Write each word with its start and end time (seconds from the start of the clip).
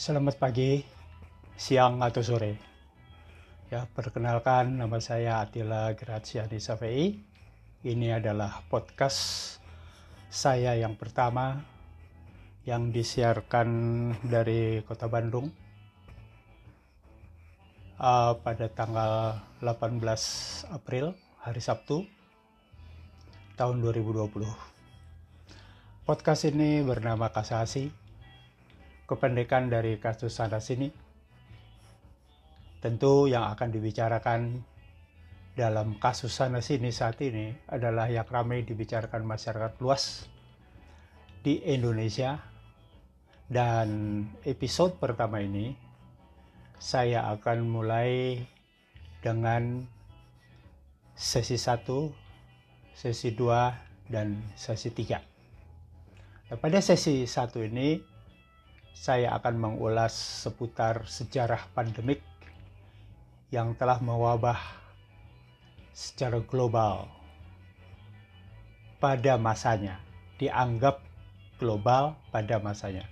Selamat 0.00 0.40
pagi, 0.40 0.80
siang 1.60 2.00
atau 2.00 2.24
sore. 2.24 2.56
Ya, 3.68 3.84
perkenalkan 3.84 4.80
nama 4.80 4.96
saya 4.96 5.44
Atila 5.44 5.92
Graziani 5.92 6.56
Safei. 6.56 7.20
Ini 7.84 8.16
adalah 8.16 8.64
podcast 8.72 9.60
saya 10.32 10.72
yang 10.72 10.96
pertama 10.96 11.60
yang 12.64 12.88
disiarkan 12.88 13.68
dari 14.24 14.80
Kota 14.88 15.04
Bandung 15.04 15.52
uh, 18.00 18.32
pada 18.40 18.72
tanggal 18.72 19.36
18 19.60 20.00
April 20.72 21.12
hari 21.44 21.60
Sabtu 21.60 22.08
tahun 23.52 23.84
2020. 23.84 24.32
Podcast 26.08 26.48
ini 26.48 26.80
bernama 26.88 27.28
Kasasi, 27.28 27.99
kependekan 29.10 29.66
dari 29.66 29.98
kasus 29.98 30.38
sana 30.38 30.62
sini. 30.62 30.86
Tentu 32.78 33.26
yang 33.26 33.50
akan 33.50 33.68
dibicarakan 33.74 34.62
dalam 35.58 35.98
kasus 35.98 36.30
sana 36.30 36.62
sini 36.62 36.94
saat 36.94 37.18
ini 37.18 37.50
adalah 37.66 38.06
yang 38.06 38.24
ramai 38.30 38.62
dibicarakan 38.62 39.26
masyarakat 39.26 39.82
luas 39.82 40.30
di 41.42 41.58
Indonesia. 41.66 42.38
Dan 43.50 44.22
episode 44.46 44.94
pertama 45.02 45.42
ini 45.42 45.74
saya 46.78 47.26
akan 47.34 47.66
mulai 47.66 48.38
dengan 49.18 49.82
sesi 51.18 51.58
1, 51.58 51.82
sesi 52.94 53.34
2, 53.34 54.06
dan 54.06 54.38
sesi 54.54 54.94
3. 54.94 55.18
Nah, 56.50 56.58
pada 56.62 56.78
sesi 56.78 57.26
1 57.26 57.66
ini 57.66 58.09
saya 59.00 59.32
akan 59.40 59.56
mengulas 59.56 60.12
seputar 60.44 61.08
sejarah 61.08 61.72
pandemik 61.72 62.20
yang 63.48 63.72
telah 63.72 63.96
mewabah 63.96 64.60
secara 65.96 66.36
global 66.44 67.08
pada 69.00 69.40
masanya, 69.40 70.04
dianggap 70.36 71.00
global 71.56 72.12
pada 72.28 72.60
masanya. 72.60 73.08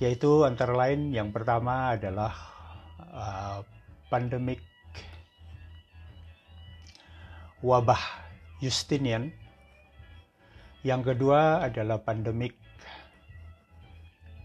Yaitu 0.00 0.48
antara 0.48 0.72
lain 0.72 1.12
yang 1.12 1.28
pertama 1.28 1.92
adalah 1.92 2.32
uh, 3.04 3.60
pandemik 4.08 4.64
wabah 7.60 8.00
Justinian. 8.64 9.28
Yang 10.80 11.12
kedua 11.12 11.68
adalah 11.68 12.00
pandemik 12.00 12.56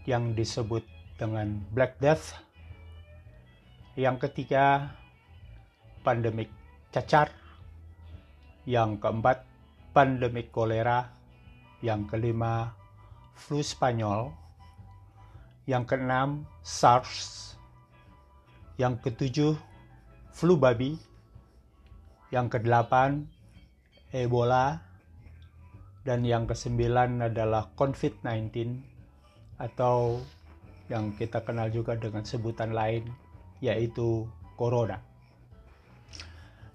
yang 0.06 0.38
disebut 0.38 0.86
dengan 1.18 1.58
Black 1.74 1.98
Death. 1.98 2.38
Yang 3.98 4.30
ketiga, 4.30 4.94
pandemik 6.06 6.48
cacar. 6.94 7.34
Yang 8.62 9.02
keempat, 9.02 9.42
pandemik 9.90 10.54
kolera. 10.54 11.10
Yang 11.82 12.14
kelima, 12.14 12.70
flu 13.34 13.60
Spanyol. 13.60 14.30
Yang 15.66 15.84
keenam, 15.90 16.46
SARS. 16.62 17.58
Yang 18.78 19.10
ketujuh, 19.10 19.54
flu 20.30 20.54
babi. 20.54 20.94
Yang 22.30 22.58
kedelapan, 22.58 23.26
Ebola. 24.14 24.78
Dan 26.06 26.22
yang 26.22 26.46
kesembilan 26.46 27.26
adalah 27.26 27.74
COVID-19 27.74 28.95
atau 29.56 30.20
yang 30.86 31.12
kita 31.16 31.42
kenal 31.42 31.72
juga 31.72 31.98
dengan 31.98 32.22
sebutan 32.22 32.70
lain 32.70 33.08
yaitu 33.58 34.28
corona. 34.54 35.02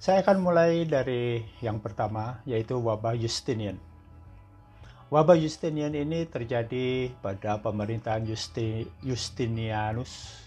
Saya 0.02 0.26
akan 0.26 0.38
mulai 0.42 0.84
dari 0.90 1.46
yang 1.62 1.78
pertama 1.78 2.42
yaitu 2.50 2.81
wabah 2.81 3.14
Justinian. 3.14 3.78
Wabah 5.12 5.38
Justinian 5.38 5.94
ini 5.94 6.25
terjadi 6.25 7.12
pada 7.19 7.59
pemerintahan 7.59 8.24
Justi, 8.25 8.88
Justinianus 9.03 10.40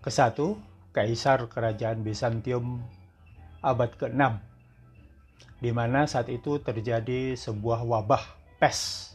ke-1, 0.00 0.56
kaisar 0.96 1.44
kerajaan 1.46 2.00
Bizantium 2.00 2.80
abad 3.60 3.92
ke-6 3.94 4.56
di 5.60 5.70
mana 5.72 6.04
saat 6.04 6.28
itu 6.28 6.60
terjadi 6.60 7.32
sebuah 7.36 7.84
wabah 7.84 8.20
pes 8.60 9.12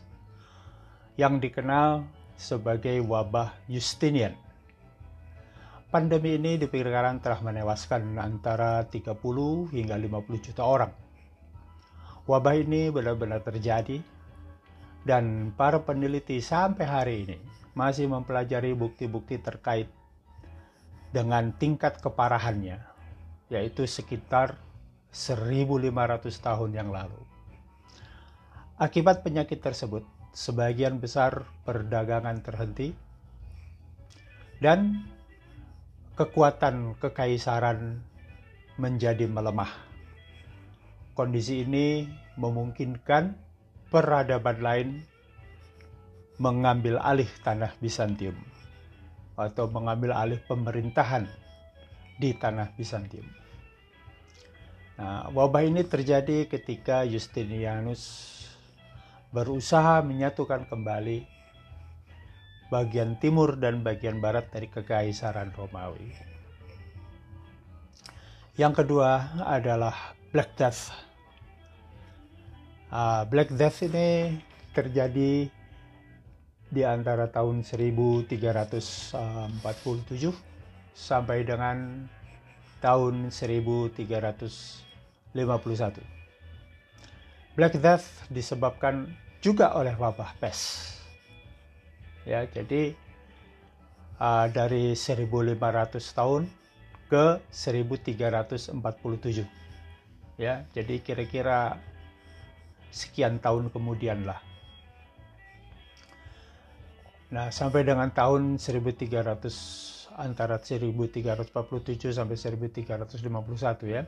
yang 1.17 1.37
dikenal 1.37 2.05
sebagai 2.41 2.97
wabah 3.05 3.53
Justinian. 3.69 4.33
Pandemi 5.93 6.41
ini 6.41 6.57
diperkirakan 6.57 7.21
telah 7.21 7.37
menewaskan 7.45 8.17
antara 8.17 8.81
30 8.89 9.13
hingga 9.69 9.93
50 9.93 10.45
juta 10.49 10.65
orang. 10.65 10.89
Wabah 12.25 12.57
ini 12.57 12.89
benar-benar 12.89 13.45
terjadi 13.45 14.01
dan 15.05 15.53
para 15.53 15.85
peneliti 15.85 16.41
sampai 16.41 16.85
hari 16.89 17.15
ini 17.29 17.37
masih 17.77 18.09
mempelajari 18.09 18.73
bukti-bukti 18.73 19.37
terkait 19.37 19.91
dengan 21.11 21.51
tingkat 21.53 21.99
keparahannya, 21.99 22.79
yaitu 23.51 23.83
sekitar 23.85 24.57
1500 25.11 25.91
tahun 26.39 26.71
yang 26.71 26.89
lalu. 26.89 27.19
Akibat 28.79 29.21
penyakit 29.21 29.59
tersebut, 29.59 30.07
sebagian 30.31 31.03
besar 31.03 31.43
perdagangan 31.67 32.39
terhenti 32.39 32.95
dan 34.63 35.03
kekuatan 36.15 36.95
kekaisaran 36.99 37.99
menjadi 38.79 39.27
melemah. 39.27 39.71
Kondisi 41.11 41.67
ini 41.67 42.07
memungkinkan 42.39 43.35
peradaban 43.91 44.57
lain 44.63 44.89
mengambil 46.39 46.97
alih 47.03 47.27
tanah 47.43 47.75
Bizantium 47.83 48.33
atau 49.35 49.67
mengambil 49.67 50.15
alih 50.15 50.39
pemerintahan 50.47 51.27
di 52.17 52.31
tanah 52.33 52.71
Bizantium. 52.79 53.27
Nah, 55.01 55.33
wabah 55.33 55.65
ini 55.65 55.81
terjadi 55.81 56.45
ketika 56.45 57.01
Justinianus 57.09 58.29
berusaha 59.31 60.03
menyatukan 60.03 60.67
kembali 60.67 61.23
bagian 62.71 63.19
timur 63.19 63.59
dan 63.59 63.83
bagian 63.83 64.19
barat 64.19 64.47
dari 64.51 64.67
kekaisaran 64.67 65.51
Romawi. 65.55 66.11
Yang 68.59 68.83
kedua 68.83 69.43
adalah 69.43 70.15
Black 70.31 70.55
Death. 70.59 70.91
Uh, 72.91 73.23
Black 73.27 73.51
Death 73.55 73.79
ini 73.87 74.35
terjadi 74.75 75.47
di 76.71 76.81
antara 76.87 77.27
tahun 77.27 77.63
1347 77.63 79.15
sampai 80.95 81.43
dengan 81.43 82.07
tahun 82.83 83.31
1300 83.31 84.91
51. 85.31 86.20
Black 87.51 87.75
Death 87.83 88.31
disebabkan 88.31 89.11
juga 89.43 89.75
oleh 89.75 89.91
wabah 89.99 90.39
pes. 90.39 90.87
Ya, 92.23 92.47
jadi 92.47 92.95
uh, 94.23 94.47
dari 94.47 94.95
1500 94.95 95.59
tahun 96.15 96.47
ke 97.11 97.43
1347. 97.51 99.43
Ya, 100.39 100.63
jadi 100.71 100.95
kira-kira 101.03 101.75
sekian 102.87 103.43
tahun 103.43 103.67
kemudian 103.67 104.23
lah. 104.23 104.39
Nah, 107.35 107.51
sampai 107.51 107.83
dengan 107.83 108.07
tahun 108.15 108.59
1300 108.63 109.91
antara 110.15 110.55
1347 110.59 112.15
sampai 112.15 112.35
1351 112.35 113.87
ya 113.87 114.03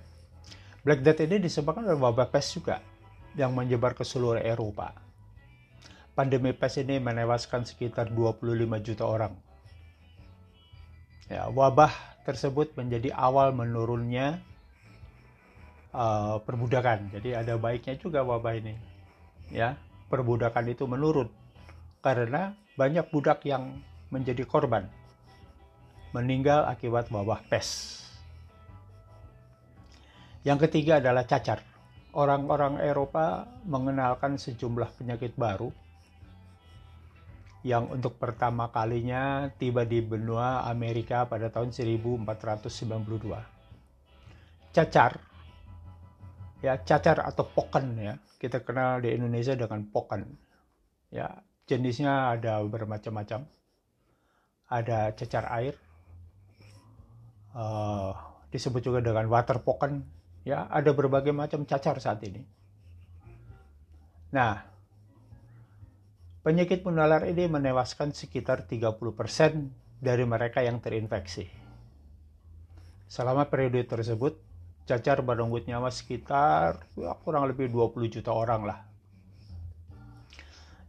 Black 0.84 1.00
Death 1.00 1.24
ini 1.24 1.40
disebabkan 1.40 1.88
oleh 1.88 1.96
wabah 1.96 2.28
pes 2.28 2.60
juga 2.60 2.84
yang 3.34 3.54
menyebar 3.54 3.98
ke 3.98 4.06
seluruh 4.06 4.42
Eropa. 4.42 4.94
Pandemi 6.14 6.54
pes 6.54 6.78
ini 6.78 7.02
menewaskan 7.02 7.66
sekitar 7.66 8.14
25 8.14 8.86
juta 8.86 9.04
orang. 9.10 9.34
Ya, 11.26 11.50
wabah 11.50 11.90
tersebut 12.24 12.78
menjadi 12.78 13.10
awal 13.18 13.50
menurunnya 13.56 14.38
uh, 15.90 16.38
perbudakan. 16.46 17.10
Jadi 17.10 17.34
ada 17.34 17.58
baiknya 17.58 17.98
juga 17.98 18.22
wabah 18.22 18.54
ini. 18.54 18.78
Ya, 19.50 19.82
perbudakan 20.14 20.70
itu 20.70 20.86
menurun 20.86 21.34
karena 22.06 22.54
banyak 22.78 23.10
budak 23.10 23.42
yang 23.48 23.82
menjadi 24.14 24.46
korban 24.46 24.86
meninggal 26.14 26.70
akibat 26.70 27.10
wabah 27.10 27.42
pes. 27.50 28.00
Yang 30.46 30.70
ketiga 30.70 31.02
adalah 31.02 31.26
cacar. 31.26 31.73
Orang-orang 32.14 32.78
Eropa 32.78 33.50
mengenalkan 33.66 34.38
sejumlah 34.38 35.02
penyakit 35.02 35.34
baru 35.34 35.74
yang 37.64 37.88
untuk 37.90 38.20
pertama 38.20 38.68
kalinya 38.70 39.48
tiba 39.56 39.88
di 39.88 40.04
benua 40.04 40.68
Amerika 40.68 41.24
pada 41.24 41.48
tahun 41.48 41.72
1492. 41.72 43.40
Cacar, 44.76 45.16
ya 46.60 46.76
cacar 46.84 47.24
atau 47.24 47.48
poken 47.48 47.96
ya, 47.96 48.20
kita 48.36 48.68
kenal 48.68 49.00
di 49.00 49.16
Indonesia 49.16 49.56
dengan 49.56 49.88
poken. 49.88 50.28
Ya, 51.08 51.40
jenisnya 51.64 52.36
ada 52.36 52.60
bermacam-macam. 52.68 53.48
Ada 54.68 55.16
cacar 55.16 55.48
air, 55.56 55.80
uh, 57.56 58.12
disebut 58.52 58.84
juga 58.84 59.00
dengan 59.00 59.32
water 59.32 59.64
poken. 59.64 60.04
Ya, 60.44 60.68
ada 60.68 60.92
berbagai 60.92 61.32
macam 61.32 61.64
cacar 61.64 62.00
saat 62.04 62.20
ini. 62.28 62.44
Nah, 64.36 64.74
Penyakit 66.44 66.84
menular 66.84 67.24
ini 67.24 67.48
menewaskan 67.48 68.12
sekitar 68.12 68.68
30% 68.68 69.00
dari 70.04 70.28
mereka 70.28 70.60
yang 70.60 70.84
terinfeksi. 70.84 71.48
Selama 73.08 73.48
periode 73.48 73.88
tersebut, 73.88 74.36
cacar 74.84 75.24
berenggut 75.24 75.64
nyawa 75.64 75.88
sekitar 75.88 76.84
ya, 77.00 77.16
kurang 77.24 77.48
lebih 77.48 77.72
20 77.72 78.12
juta 78.12 78.36
orang 78.36 78.68
lah. 78.68 78.80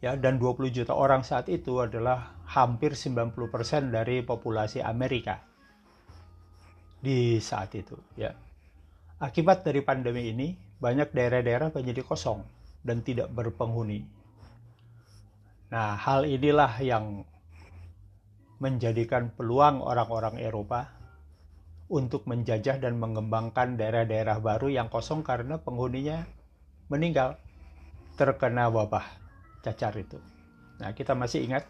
Ya, 0.02 0.18
dan 0.18 0.42
20 0.42 0.74
juta 0.74 0.90
orang 0.90 1.22
saat 1.22 1.46
itu 1.46 1.78
adalah 1.78 2.34
hampir 2.50 2.98
90% 2.98 3.94
dari 3.94 4.26
populasi 4.26 4.82
Amerika 4.82 5.38
di 6.98 7.38
saat 7.38 7.70
itu, 7.78 7.94
ya. 8.18 8.34
Akibat 9.24 9.64
dari 9.64 9.80
pandemi 9.80 10.28
ini, 10.28 10.52
banyak 10.52 11.16
daerah-daerah 11.16 11.72
menjadi 11.72 12.04
kosong 12.04 12.44
dan 12.84 13.00
tidak 13.00 13.32
berpenghuni 13.32 14.04
Nah, 15.74 15.98
hal 15.98 16.22
inilah 16.22 16.78
yang 16.78 17.26
menjadikan 18.62 19.34
peluang 19.34 19.82
orang-orang 19.82 20.38
Eropa 20.38 20.86
untuk 21.90 22.30
menjajah 22.30 22.78
dan 22.78 22.94
mengembangkan 23.02 23.74
daerah-daerah 23.74 24.38
baru 24.38 24.70
yang 24.70 24.86
kosong 24.86 25.26
karena 25.26 25.58
penghuninya 25.58 26.30
meninggal 26.86 27.42
terkena 28.14 28.70
wabah 28.70 29.02
cacar 29.66 29.98
itu. 29.98 30.22
Nah, 30.78 30.94
kita 30.94 31.18
masih 31.18 31.42
ingat 31.42 31.66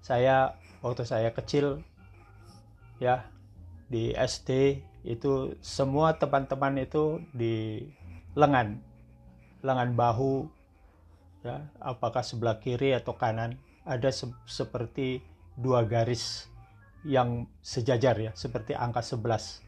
saya 0.00 0.56
waktu 0.80 1.04
saya 1.04 1.28
kecil 1.28 1.84
ya 2.96 3.28
di 3.92 4.16
SD 4.16 4.80
itu 5.06 5.54
semua 5.62 6.16
teman-teman 6.16 6.82
itu 6.82 7.22
di 7.34 7.84
lengan. 8.34 8.80
Lengan 9.62 9.94
bahu 9.98 10.46
ya 11.42 11.66
apakah 11.78 12.22
sebelah 12.22 12.58
kiri 12.58 12.94
atau 12.94 13.14
kanan 13.14 13.58
ada 13.86 14.10
se 14.10 14.26
seperti 14.46 15.22
dua 15.54 15.86
garis 15.86 16.50
yang 17.06 17.46
sejajar 17.62 18.18
ya 18.18 18.34
seperti 18.34 18.74
angka 18.74 19.06
11 19.06 19.62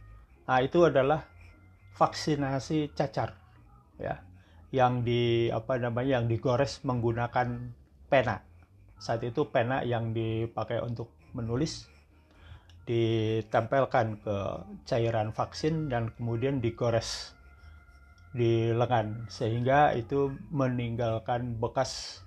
nah 0.51 0.59
itu 0.59 0.83
adalah 0.83 1.31
vaksinasi 1.95 2.91
cacar 2.99 3.39
ya 4.03 4.19
yang 4.71 5.03
di 5.03 5.51
apa 5.51 5.79
namanya 5.79 6.23
yang 6.23 6.31
digores 6.31 6.83
menggunakan 6.87 7.75
pena. 8.07 8.43
Saat 9.03 9.27
itu 9.27 9.51
pena 9.51 9.83
yang 9.83 10.15
dipakai 10.15 10.79
untuk 10.79 11.11
menulis 11.35 11.91
ditempelkan 12.91 14.19
ke 14.19 14.37
cairan 14.83 15.31
vaksin 15.31 15.87
dan 15.87 16.11
kemudian 16.19 16.59
digores 16.59 17.39
di 18.35 18.75
lengan 18.75 19.31
sehingga 19.31 19.95
itu 19.95 20.35
meninggalkan 20.51 21.55
bekas 21.55 22.23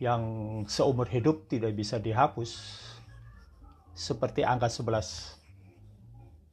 yang 0.00 0.24
seumur 0.64 1.04
hidup 1.12 1.44
tidak 1.52 1.76
bisa 1.76 2.00
dihapus 2.00 2.56
seperti 3.92 4.48
angka 4.48 4.72
11. 4.72 5.36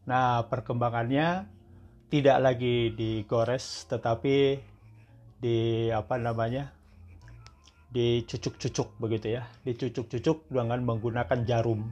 Nah, 0.04 0.44
perkembangannya 0.52 1.48
tidak 2.12 2.38
lagi 2.44 2.92
digores 2.92 3.88
tetapi 3.88 4.60
di 5.40 5.88
apa 5.96 6.20
namanya? 6.20 6.76
dicucuk-cucuk 7.88 9.00
begitu 9.00 9.40
ya, 9.40 9.48
dicucuk-cucuk 9.64 10.52
dengan 10.52 10.84
menggunakan 10.84 11.48
jarum. 11.48 11.88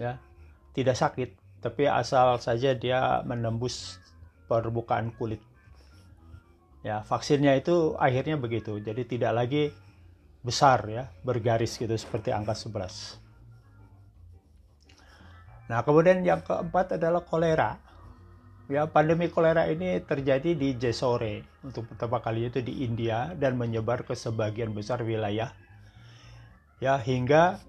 Ya. 0.00 0.16
Tidak 0.72 0.96
sakit, 0.96 1.60
tapi 1.60 1.84
asal 1.84 2.40
saja 2.40 2.72
dia 2.72 3.20
menembus 3.28 4.00
permukaan 4.48 5.12
kulit. 5.14 5.44
Ya, 6.80 7.04
vaksinnya 7.04 7.60
itu 7.60 7.94
akhirnya 8.00 8.40
begitu. 8.40 8.80
Jadi 8.80 9.04
tidak 9.04 9.36
lagi 9.36 9.68
besar 10.40 10.88
ya, 10.88 11.12
bergaris 11.20 11.76
gitu 11.76 11.92
seperti 11.92 12.32
angka 12.32 12.56
11. 12.56 13.20
Nah, 15.68 15.84
kemudian 15.84 16.24
yang 16.24 16.40
keempat 16.40 16.96
adalah 16.96 17.20
kolera. 17.20 17.76
Ya, 18.72 18.88
pandemi 18.88 19.28
kolera 19.28 19.68
ini 19.68 20.00
terjadi 20.00 20.56
di 20.56 20.78
Jesore 20.78 21.44
untuk 21.60 21.90
pertama 21.90 22.22
kali 22.24 22.48
itu 22.48 22.64
di 22.64 22.86
India 22.86 23.34
dan 23.36 23.58
menyebar 23.58 24.06
ke 24.06 24.14
sebagian 24.14 24.72
besar 24.72 25.02
wilayah 25.02 25.50
ya 26.80 26.96
hingga 26.96 27.60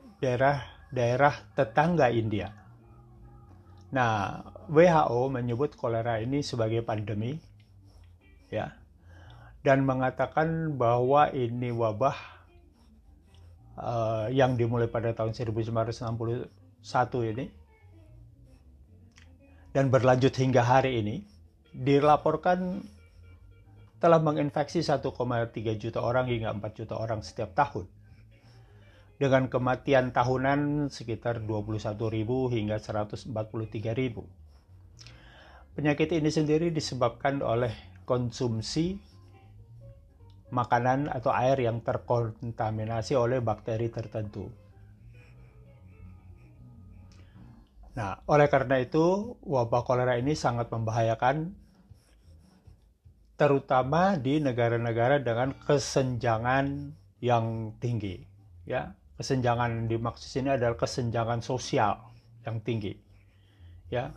daerah-daerah 0.91 1.55
tetangga 1.55 2.11
India. 2.11 2.51
Nah, 3.91 4.39
WHO 4.71 5.31
menyebut 5.31 5.75
kolera 5.75 6.19
ini 6.23 6.39
sebagai 6.43 6.83
pandemi, 6.83 7.35
ya, 8.47 8.71
dan 9.63 9.83
mengatakan 9.83 10.75
bahwa 10.79 11.27
ini 11.31 11.71
wabah 11.75 12.17
uh, 13.79 14.27
yang 14.31 14.55
dimulai 14.55 14.87
pada 14.87 15.11
tahun 15.11 15.35
1961 15.35 16.49
ini 17.35 17.45
dan 19.71 19.87
berlanjut 19.87 20.35
hingga 20.35 20.63
hari 20.63 20.99
ini 20.99 21.15
dilaporkan 21.71 22.83
telah 24.01 24.19
menginfeksi 24.19 24.83
1,3 24.83 25.13
juta 25.79 25.99
orang 26.03 26.27
hingga 26.27 26.51
4 26.51 26.79
juta 26.79 26.95
orang 26.99 27.23
setiap 27.23 27.53
tahun 27.55 27.87
dengan 29.21 29.45
kematian 29.53 30.09
tahunan 30.09 30.89
sekitar 30.89 31.45
21.000 31.45 31.93
hingga 32.57 32.81
143.000. 32.81 33.29
Penyakit 35.77 36.09
ini 36.17 36.33
sendiri 36.33 36.73
disebabkan 36.73 37.45
oleh 37.45 37.69
konsumsi 38.01 38.97
makanan 40.49 41.05
atau 41.13 41.29
air 41.37 41.53
yang 41.61 41.85
terkontaminasi 41.85 43.13
oleh 43.13 43.45
bakteri 43.45 43.93
tertentu. 43.93 44.49
Nah, 47.93 48.25
oleh 48.25 48.49
karena 48.49 48.81
itu, 48.81 49.37
wabah 49.45 49.85
kolera 49.85 50.17
ini 50.17 50.33
sangat 50.33 50.73
membahayakan 50.73 51.53
terutama 53.37 54.17
di 54.17 54.41
negara-negara 54.41 55.21
dengan 55.21 55.53
kesenjangan 55.61 56.97
yang 57.21 57.77
tinggi, 57.77 58.17
ya 58.65 58.97
kesenjangan 59.21 59.85
dimaksud 59.85 60.41
ini 60.41 60.57
adalah 60.57 60.73
kesenjangan 60.73 61.45
sosial 61.45 62.01
yang 62.41 62.57
tinggi. 62.65 62.97
Ya. 63.93 64.09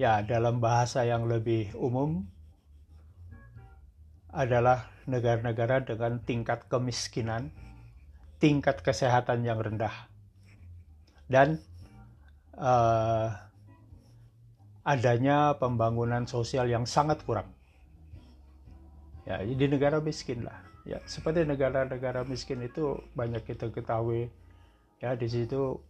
Ya, 0.00 0.24
dalam 0.24 0.58
bahasa 0.58 1.04
yang 1.06 1.28
lebih 1.28 1.70
umum 1.76 2.26
adalah 4.34 4.90
negara-negara 5.06 5.86
dengan 5.86 6.18
tingkat 6.24 6.66
kemiskinan, 6.66 7.54
tingkat 8.42 8.82
kesehatan 8.82 9.46
yang 9.46 9.62
rendah, 9.62 9.94
dan 11.30 11.62
uh, 12.58 13.30
adanya 14.82 15.54
pembangunan 15.62 16.26
sosial 16.26 16.66
yang 16.66 16.90
sangat 16.90 17.22
kurang. 17.22 17.46
Ya, 19.30 19.46
di 19.46 19.66
negara 19.70 20.02
miskin 20.02 20.42
lah 20.42 20.73
ya 20.84 21.00
seperti 21.08 21.48
negara-negara 21.48 22.28
miskin 22.28 22.60
itu 22.60 23.00
banyak 23.16 23.40
kita 23.44 23.72
ketahui 23.72 24.28
ya 25.00 25.16
di 25.16 25.28
situ 25.28 25.80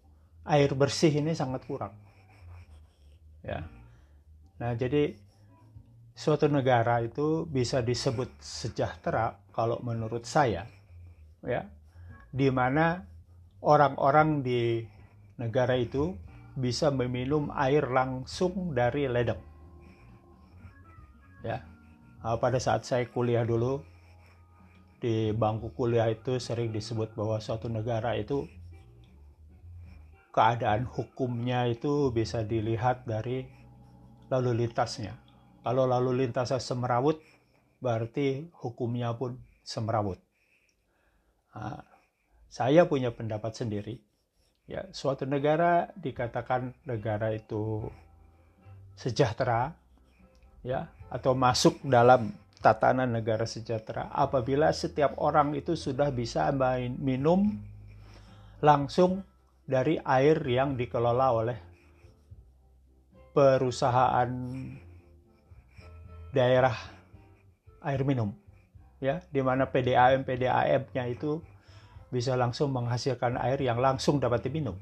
air 0.47 0.71
bersih 0.75 1.11
ini 1.11 1.35
sangat 1.35 1.67
kurang. 1.67 1.95
Ya. 3.43 3.67
Nah 4.63 4.73
jadi 4.79 5.19
suatu 6.15 6.47
negara 6.47 7.03
itu 7.03 7.45
bisa 7.51 7.83
disebut 7.83 8.31
sejahtera 8.39 9.35
kalau 9.51 9.83
menurut 9.83 10.23
saya 10.25 10.71
ya 11.43 11.67
di 12.31 12.49
mana 12.55 13.03
orang-orang 13.63 14.47
di 14.47 14.87
negara 15.39 15.75
itu 15.75 16.15
bisa 16.55 16.95
meminum 16.95 17.51
air 17.51 17.91
langsung 17.91 18.71
dari 18.75 19.11
ledeng. 19.11 19.43
Ya. 21.43 21.67
Nah, 22.25 22.41
pada 22.41 22.57
saat 22.57 22.89
saya 22.89 23.05
kuliah 23.11 23.45
dulu 23.45 23.85
di 25.05 25.37
bangku 25.37 25.77
kuliah 25.77 26.09
itu 26.09 26.41
sering 26.41 26.73
disebut 26.73 27.13
bahwa 27.13 27.37
suatu 27.37 27.69
negara 27.69 28.17
itu 28.17 28.49
keadaan 30.33 30.89
hukumnya 30.89 31.69
itu 31.69 32.09
bisa 32.09 32.41
dilihat 32.41 33.05
dari 33.05 33.45
lalu 34.33 34.65
lintasnya. 34.65 35.13
Kalau 35.61 35.85
lalu 35.85 36.25
lintasnya 36.25 36.57
semerawut, 36.57 37.21
berarti 37.85 38.49
hukumnya 38.65 39.13
pun 39.13 39.37
semerawut. 39.61 40.17
Nah, 41.53 41.85
saya 42.49 42.89
punya 42.89 43.13
pendapat 43.13 43.53
sendiri. 43.53 44.01
Ya, 44.65 44.89
suatu 44.97 45.29
negara 45.29 45.93
dikatakan 46.01 46.73
negara 46.89 47.37
itu 47.37 47.93
sejahtera, 48.97 49.77
ya, 50.65 50.89
atau 51.13 51.37
masuk 51.37 51.77
dalam 51.85 52.33
tatanan 52.65 53.13
negara 53.13 53.45
sejahtera 53.45 54.09
apabila 54.09 54.73
setiap 54.73 55.21
orang 55.21 55.53
itu 55.53 55.77
sudah 55.77 56.09
bisa 56.09 56.49
main, 56.57 56.97
minum 56.97 57.61
langsung 58.65 59.21
dari 59.69 60.01
air 60.01 60.41
yang 60.49 60.73
dikelola 60.73 61.29
oleh 61.29 61.59
perusahaan 63.37 64.33
daerah 66.33 66.73
air 67.85 68.01
minum 68.09 68.33
ya 68.97 69.21
di 69.29 69.45
mana 69.45 69.69
PDAM 69.69 70.25
PDAM-nya 70.25 71.05
itu 71.13 71.45
bisa 72.09 72.33
langsung 72.39 72.73
menghasilkan 72.73 73.37
air 73.37 73.61
yang 73.61 73.83
langsung 73.83 74.23
dapat 74.23 74.47
diminum. 74.47 74.79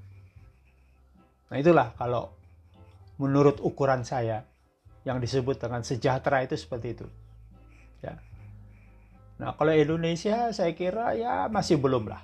Nah, 1.48 1.56
itulah 1.56 1.96
kalau 1.96 2.28
menurut 3.16 3.56
ukuran 3.64 4.04
saya 4.04 4.44
yang 5.08 5.16
disebut 5.16 5.56
dengan 5.56 5.80
sejahtera 5.80 6.44
itu 6.44 6.60
seperti 6.60 6.88
itu. 6.92 7.06
Ya. 8.02 8.18
Nah, 9.38 9.54
kalau 9.56 9.72
Indonesia 9.72 10.50
saya 10.50 10.74
kira 10.74 11.14
ya 11.16 11.46
masih 11.48 11.78
belum 11.78 12.10
lah. 12.10 12.22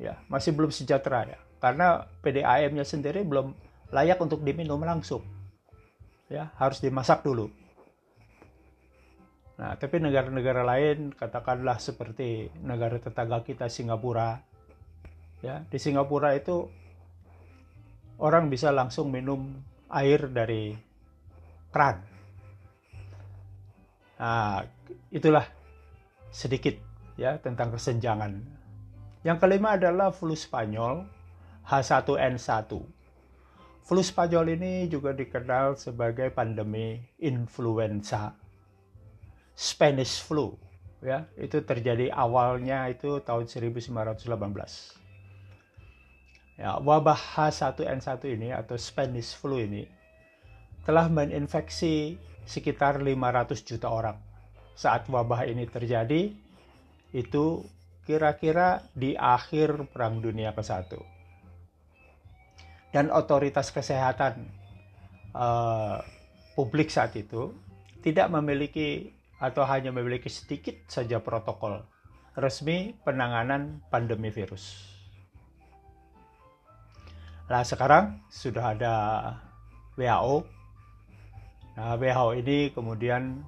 Ya, 0.00 0.18
masih 0.26 0.56
belum 0.56 0.72
sejahtera 0.72 1.28
ya. 1.28 1.38
Karena 1.58 2.06
PDAM-nya 2.24 2.86
sendiri 2.86 3.22
belum 3.22 3.52
layak 3.92 4.18
untuk 4.18 4.42
diminum 4.42 4.80
langsung. 4.82 5.22
Ya, 6.28 6.52
harus 6.56 6.80
dimasak 6.80 7.24
dulu. 7.24 7.48
Nah, 9.58 9.74
tapi 9.74 9.98
negara-negara 9.98 10.62
lain 10.62 11.10
katakanlah 11.10 11.82
seperti 11.82 12.46
negara 12.62 13.02
tetangga 13.02 13.42
kita 13.42 13.66
Singapura. 13.66 14.38
Ya, 15.42 15.66
di 15.66 15.78
Singapura 15.82 16.34
itu 16.38 16.70
orang 18.22 18.50
bisa 18.50 18.70
langsung 18.70 19.10
minum 19.10 19.58
air 19.90 20.30
dari 20.30 20.78
keran. 21.74 22.17
Nah, 24.18 24.66
itulah 25.14 25.46
sedikit 26.34 26.74
ya 27.14 27.38
tentang 27.38 27.70
kesenjangan. 27.70 28.42
Yang 29.22 29.38
kelima 29.42 29.78
adalah 29.78 30.10
flu 30.10 30.34
Spanyol 30.34 31.06
H1N1. 31.66 32.70
Flu 33.86 34.02
Spanyol 34.04 34.58
ini 34.58 34.90
juga 34.90 35.14
dikenal 35.14 35.78
sebagai 35.78 36.28
pandemi 36.34 36.98
influenza. 37.22 38.34
Spanish 39.58 40.22
flu 40.22 40.54
ya, 41.02 41.26
itu 41.34 41.62
terjadi 41.62 42.10
awalnya 42.14 42.86
itu 42.90 43.18
tahun 43.22 43.46
1918. 43.46 44.22
Ya, 46.58 46.74
wabah 46.78 47.18
H1N1 47.38 48.18
ini 48.34 48.50
atau 48.50 48.74
Spanish 48.74 49.34
flu 49.38 49.62
ini 49.62 49.97
telah 50.88 51.12
menginfeksi 51.12 52.16
sekitar 52.48 53.04
500 53.04 53.60
juta 53.60 53.92
orang 53.92 54.16
saat 54.72 55.04
wabah 55.04 55.44
ini 55.44 55.68
terjadi 55.68 56.32
itu 57.12 57.44
kira-kira 58.08 58.88
di 58.96 59.12
akhir 59.12 59.92
Perang 59.92 60.24
Dunia 60.24 60.56
ke-1. 60.56 60.96
Dan 62.88 63.12
otoritas 63.12 63.68
kesehatan 63.68 64.48
uh, 65.36 66.00
publik 66.56 66.88
saat 66.88 67.12
itu 67.20 67.52
tidak 68.00 68.32
memiliki 68.32 69.12
atau 69.44 69.68
hanya 69.68 69.92
memiliki 69.92 70.32
sedikit 70.32 70.88
saja 70.88 71.20
protokol 71.20 71.84
resmi 72.32 72.96
penanganan 73.04 73.84
pandemi 73.92 74.32
virus. 74.32 74.88
Nah 77.44 77.60
sekarang 77.60 78.24
sudah 78.32 78.72
ada 78.72 78.94
WHO. 80.00 80.57
Nah 81.78 81.94
WHO 81.94 82.34
ini 82.42 82.74
kemudian 82.74 83.38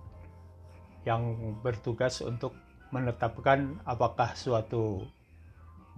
yang 1.02 1.34
bertugas 1.66 2.22
untuk 2.22 2.54
menetapkan 2.94 3.82
apakah 3.82 4.38
suatu 4.38 5.02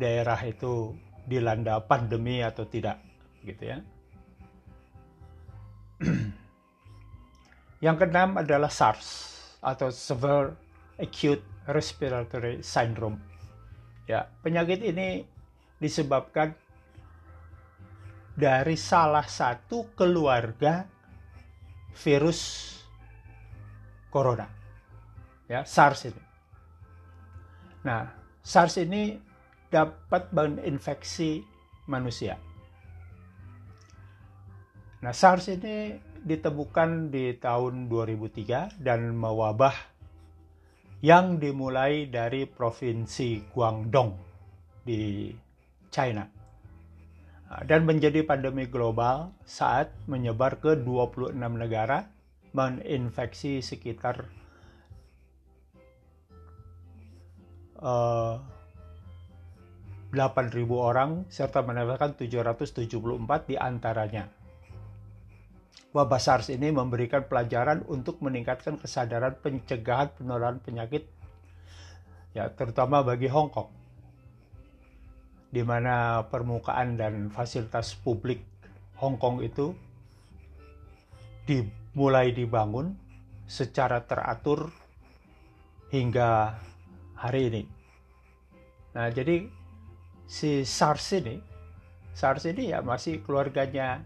daerah 0.00 0.40
itu 0.40 0.96
dilanda 1.28 1.76
pandemi 1.84 2.40
atau 2.40 2.64
tidak 2.64 3.04
gitu 3.44 3.76
ya. 3.76 3.84
yang 7.84 8.00
keenam 8.00 8.40
adalah 8.40 8.72
SARS 8.72 9.36
atau 9.60 9.92
Severe 9.92 10.56
Acute 10.96 11.44
Respiratory 11.68 12.64
Syndrome. 12.64 13.20
Ya, 14.08 14.24
penyakit 14.40 14.80
ini 14.80 15.28
disebabkan 15.76 16.56
dari 18.32 18.80
salah 18.80 19.28
satu 19.28 19.92
keluarga 19.92 20.88
virus 21.92 22.40
corona 24.12 24.48
ya 25.48 25.64
SARS 25.64 26.08
ini. 26.08 26.22
Nah, 27.82 28.08
SARS 28.40 28.80
ini 28.80 29.18
dapat 29.68 30.30
menginfeksi 30.32 31.42
manusia. 31.88 32.38
Nah, 35.02 35.10
SARS 35.10 35.50
ini 35.50 35.98
ditemukan 36.22 37.10
di 37.10 37.34
tahun 37.36 37.90
2003 37.90 38.78
dan 38.78 39.10
mewabah 39.18 39.74
yang 41.02 41.42
dimulai 41.42 42.06
dari 42.06 42.46
provinsi 42.46 43.50
Guangdong 43.50 44.14
di 44.86 45.34
China 45.90 46.41
dan 47.68 47.84
menjadi 47.84 48.24
pandemi 48.24 48.64
global 48.64 49.28
saat 49.44 49.92
menyebar 50.08 50.56
ke 50.56 50.72
26 50.80 51.36
negara 51.36 52.08
menginfeksi 52.56 53.60
sekitar 53.60 54.24
8.000 57.76 60.14
eh, 60.14 60.70
orang 60.70 61.26
serta 61.28 61.60
menewaskan 61.66 62.14
774 62.14 63.50
di 63.50 63.58
antaranya. 63.58 64.30
Wabah 65.92 66.22
SARS 66.22 66.48
ini 66.48 66.72
memberikan 66.72 67.28
pelajaran 67.28 67.84
untuk 67.84 68.24
meningkatkan 68.24 68.80
kesadaran 68.80 69.36
pencegahan 69.44 70.08
penularan 70.16 70.56
penyakit 70.64 71.04
ya 72.32 72.48
terutama 72.48 73.04
bagi 73.04 73.28
Hong 73.28 73.52
Kong 73.52 73.81
di 75.52 75.60
mana 75.60 76.24
permukaan 76.32 76.96
dan 76.96 77.28
fasilitas 77.28 77.92
publik 77.92 78.40
Hong 78.96 79.20
Kong 79.20 79.44
itu 79.44 79.76
dimulai 81.44 82.32
dibangun 82.32 82.96
secara 83.44 84.00
teratur 84.08 84.72
hingga 85.92 86.56
hari 87.12 87.52
ini. 87.52 87.62
Nah, 88.96 89.12
jadi 89.12 89.44
si 90.24 90.64
SARS 90.64 91.20
ini, 91.20 91.36
SARS 92.16 92.48
ini 92.48 92.72
ya 92.72 92.80
masih 92.80 93.20
keluarganya 93.20 94.00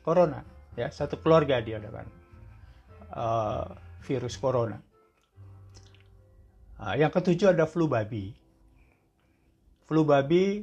corona, 0.00 0.40
ya 0.72 0.88
satu 0.88 1.20
keluarga 1.20 1.60
dia 1.60 1.76
dengan 1.76 2.08
uh, 3.12 3.76
virus 4.00 4.40
corona. 4.40 4.80
Nah, 6.80 6.94
yang 6.96 7.12
ketujuh 7.12 7.52
ada 7.52 7.68
flu 7.68 7.86
babi. 7.86 8.41
Flu 9.82 10.06
babi 10.06 10.62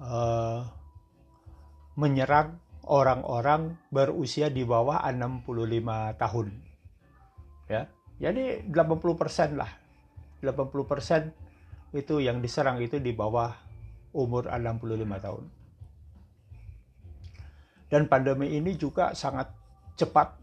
uh, 0.00 0.64
menyerang 2.00 2.56
orang-orang 2.88 3.76
berusia 3.92 4.48
di 4.48 4.64
bawah 4.64 5.04
65 5.04 5.44
tahun. 6.16 6.48
Ya. 7.68 7.82
Jadi 8.20 8.68
80% 8.68 9.56
lah. 9.56 9.79
80% 10.42 11.96
itu 11.96 12.22
yang 12.22 12.40
diserang 12.40 12.80
itu 12.80 12.96
di 12.98 13.12
bawah 13.12 13.52
umur 14.16 14.50
65 14.50 15.24
tahun. 15.24 15.44
Dan 17.90 18.06
pandemi 18.06 18.54
ini 18.54 18.78
juga 18.78 19.12
sangat 19.18 19.50
cepat 19.98 20.38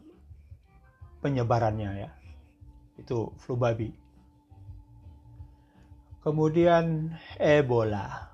penyebarannya 1.24 1.92
ya. 1.96 2.10
Itu 3.00 3.32
flu 3.40 3.56
babi. 3.56 3.90
Kemudian 6.20 7.16
Ebola. 7.40 8.28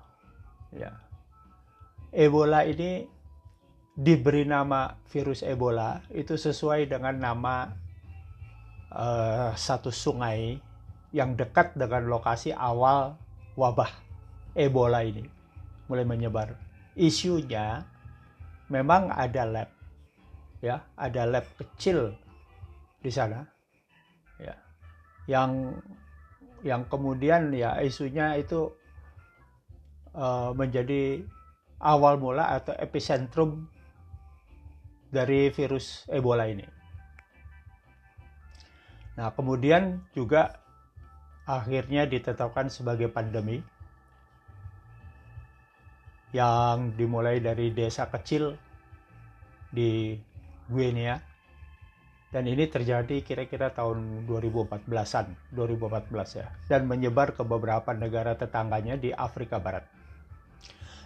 Ya. 0.74 0.98
Ebola 2.10 2.66
ini 2.66 3.06
diberi 3.94 4.42
nama 4.42 4.98
virus 5.06 5.46
Ebola 5.46 6.02
itu 6.10 6.34
sesuai 6.34 6.90
dengan 6.90 7.14
nama 7.14 7.70
uh, 8.90 9.54
satu 9.54 9.94
sungai 9.94 10.58
yang 11.14 11.38
dekat 11.38 11.78
dengan 11.78 12.10
lokasi 12.10 12.50
awal 12.50 13.14
wabah 13.54 13.86
Ebola 14.58 15.06
ini 15.06 15.22
mulai 15.86 16.02
menyebar. 16.02 16.58
Isunya 16.98 17.86
memang 18.66 19.14
ada 19.14 19.46
lab, 19.46 19.70
ya, 20.58 20.82
ada 20.98 21.22
lab 21.22 21.46
kecil 21.54 22.18
di 22.98 23.10
sana, 23.14 23.46
ya, 24.42 24.54
yang 25.30 25.78
yang 26.66 26.82
kemudian 26.90 27.54
ya 27.54 27.78
isunya 27.78 28.34
itu 28.34 28.74
uh, 30.18 30.50
menjadi 30.56 31.22
awal 31.78 32.18
mula 32.18 32.58
atau 32.58 32.74
epicentrum 32.74 33.70
dari 35.14 35.52
virus 35.54 36.08
Ebola 36.10 36.50
ini. 36.50 36.66
Nah, 39.14 39.30
kemudian 39.30 40.02
juga 40.10 40.63
akhirnya 41.44 42.08
ditetapkan 42.08 42.72
sebagai 42.72 43.12
pandemi 43.12 43.60
yang 46.34 46.98
dimulai 46.98 47.38
dari 47.38 47.70
desa 47.70 48.10
kecil 48.10 48.58
di 49.70 50.18
Guinea 50.66 51.14
dan 52.34 52.50
ini 52.50 52.66
terjadi 52.66 53.22
kira-kira 53.22 53.70
tahun 53.70 54.26
2014-an, 54.26 55.54
2014 55.54 56.38
ya, 56.42 56.50
dan 56.66 56.90
menyebar 56.90 57.30
ke 57.30 57.46
beberapa 57.46 57.94
negara 57.94 58.34
tetangganya 58.34 58.98
di 58.98 59.14
Afrika 59.14 59.62
Barat. 59.62 59.86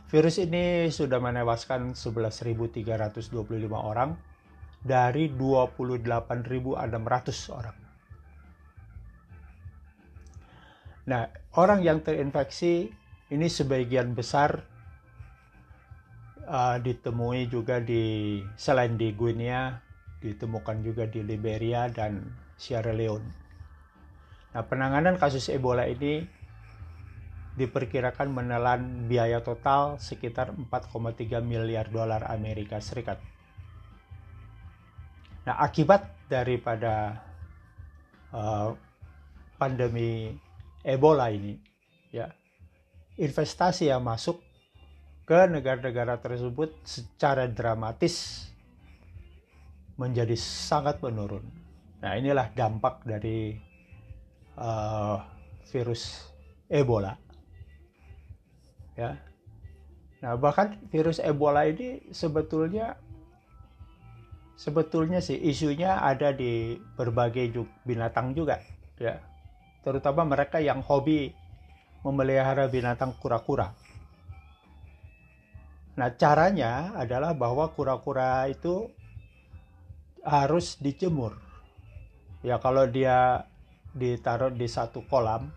Virus 0.09 0.41
ini 0.41 0.89
sudah 0.89 1.21
menewaskan 1.21 1.93
11.325 1.93 3.29
orang 3.77 4.17
dari 4.81 5.29
28.600 5.29 6.81
orang. 7.53 7.88
Nah, 11.09 11.25
orang 11.57 11.81
yang 11.81 12.05
terinfeksi 12.05 12.93
ini 13.33 13.49
sebagian 13.49 14.13
besar 14.13 14.61
uh, 16.45 16.77
ditemui 16.77 17.49
juga 17.49 17.81
di 17.81 18.37
selain 18.61 19.01
di 19.01 19.17
Guinea, 19.17 19.73
ditemukan 20.21 20.85
juga 20.85 21.09
di 21.09 21.25
Liberia 21.25 21.89
dan 21.89 22.29
Sierra 22.61 22.93
Leone. 22.93 23.25
Nah, 24.53 24.63
penanganan 24.69 25.17
kasus 25.17 25.49
Ebola 25.49 25.89
ini 25.89 26.29
diperkirakan 27.57 28.29
menelan 28.29 29.09
biaya 29.09 29.41
total 29.41 29.97
sekitar 29.97 30.53
4,3 30.53 31.41
miliar 31.41 31.89
dolar 31.89 32.29
Amerika 32.29 32.85
Serikat. 32.85 33.17
Nah, 35.49 35.57
akibat 35.57 36.05
daripada 36.29 37.25
uh, 38.29 38.77
pandemi 39.57 40.37
Ebola 40.89 41.29
ini, 41.29 41.61
ya 42.09 42.33
investasi 43.21 43.93
yang 43.93 44.09
masuk 44.09 44.41
ke 45.29 45.37
negara-negara 45.45 46.17
tersebut 46.17 46.73
secara 46.89 47.45
dramatis 47.45 48.49
menjadi 50.01 50.33
sangat 50.33 51.05
menurun. 51.05 51.45
Nah 52.01 52.17
inilah 52.17 52.49
dampak 52.57 53.05
dari 53.05 53.61
uh, 54.57 55.21
virus 55.69 56.33
Ebola. 56.73 57.13
Ya. 58.97 59.21
Nah 60.25 60.41
bahkan 60.41 60.81
virus 60.89 61.21
Ebola 61.21 61.69
ini 61.69 62.09
sebetulnya 62.09 62.97
sebetulnya 64.57 65.21
sih 65.21 65.37
isunya 65.37 66.01
ada 66.01 66.33
di 66.33 66.81
berbagai 66.97 67.53
binatang 67.85 68.33
juga, 68.33 68.65
ya 68.97 69.21
terutama 69.83 70.27
mereka 70.27 70.59
yang 70.59 70.83
hobi 70.83 71.33
memelihara 72.03 72.71
binatang 72.71 73.15
kura-kura. 73.19 73.75
Nah, 75.99 76.15
caranya 76.15 76.95
adalah 76.95 77.35
bahwa 77.35 77.67
kura-kura 77.75 78.47
itu 78.47 78.87
harus 80.23 80.79
dijemur. 80.79 81.35
Ya, 82.47 82.63
kalau 82.63 82.87
dia 82.87 83.51
ditaruh 83.99 84.55
di 84.55 84.71
satu 84.71 85.03
kolam, 85.11 85.51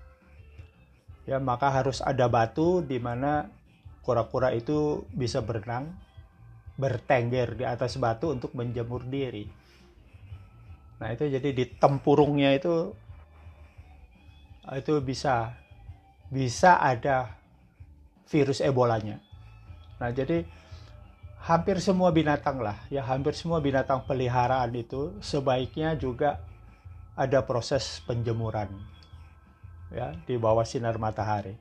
ya 1.29 1.37
maka 1.37 1.69
harus 1.69 2.01
ada 2.01 2.25
batu 2.25 2.81
di 2.81 2.97
mana 2.97 3.53
kura-kura 4.01 4.49
itu 4.49 5.05
bisa 5.13 5.45
berenang, 5.45 5.93
bertengger 6.73 7.53
di 7.53 7.65
atas 7.69 8.01
batu 8.01 8.33
untuk 8.33 8.57
menjemur 8.57 9.05
diri. 9.05 9.45
Nah, 10.97 11.13
itu 11.13 11.29
jadi 11.29 11.49
di 11.53 11.65
tempurungnya 11.77 12.57
itu 12.57 12.97
itu 14.77 15.01
bisa 15.01 15.57
bisa 16.29 16.77
ada 16.77 17.33
virus 18.29 18.63
ebolanya. 18.63 19.19
Nah, 19.99 20.09
jadi 20.13 20.47
hampir 21.43 21.81
semua 21.81 22.13
binatang 22.13 22.61
lah, 22.61 22.77
ya 22.87 23.03
hampir 23.03 23.33
semua 23.33 23.59
binatang 23.59 24.05
peliharaan 24.05 24.71
itu 24.77 25.17
sebaiknya 25.19 25.97
juga 25.97 26.39
ada 27.17 27.43
proses 27.43 27.99
penjemuran 28.07 28.71
ya 29.91 30.15
di 30.23 30.39
bawah 30.39 30.63
sinar 30.63 30.95
matahari. 30.95 31.53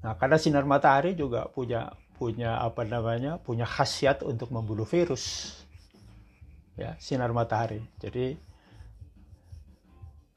Nah, 0.00 0.16
karena 0.16 0.36
sinar 0.40 0.64
matahari 0.64 1.16
juga 1.16 1.48
punya 1.48 1.92
punya 2.20 2.60
apa 2.60 2.84
namanya? 2.84 3.40
punya 3.40 3.64
khasiat 3.64 4.20
untuk 4.24 4.52
membunuh 4.52 4.84
virus. 4.84 5.56
Ya, 6.76 6.96
sinar 7.00 7.32
matahari. 7.32 7.84
Jadi 8.00 8.36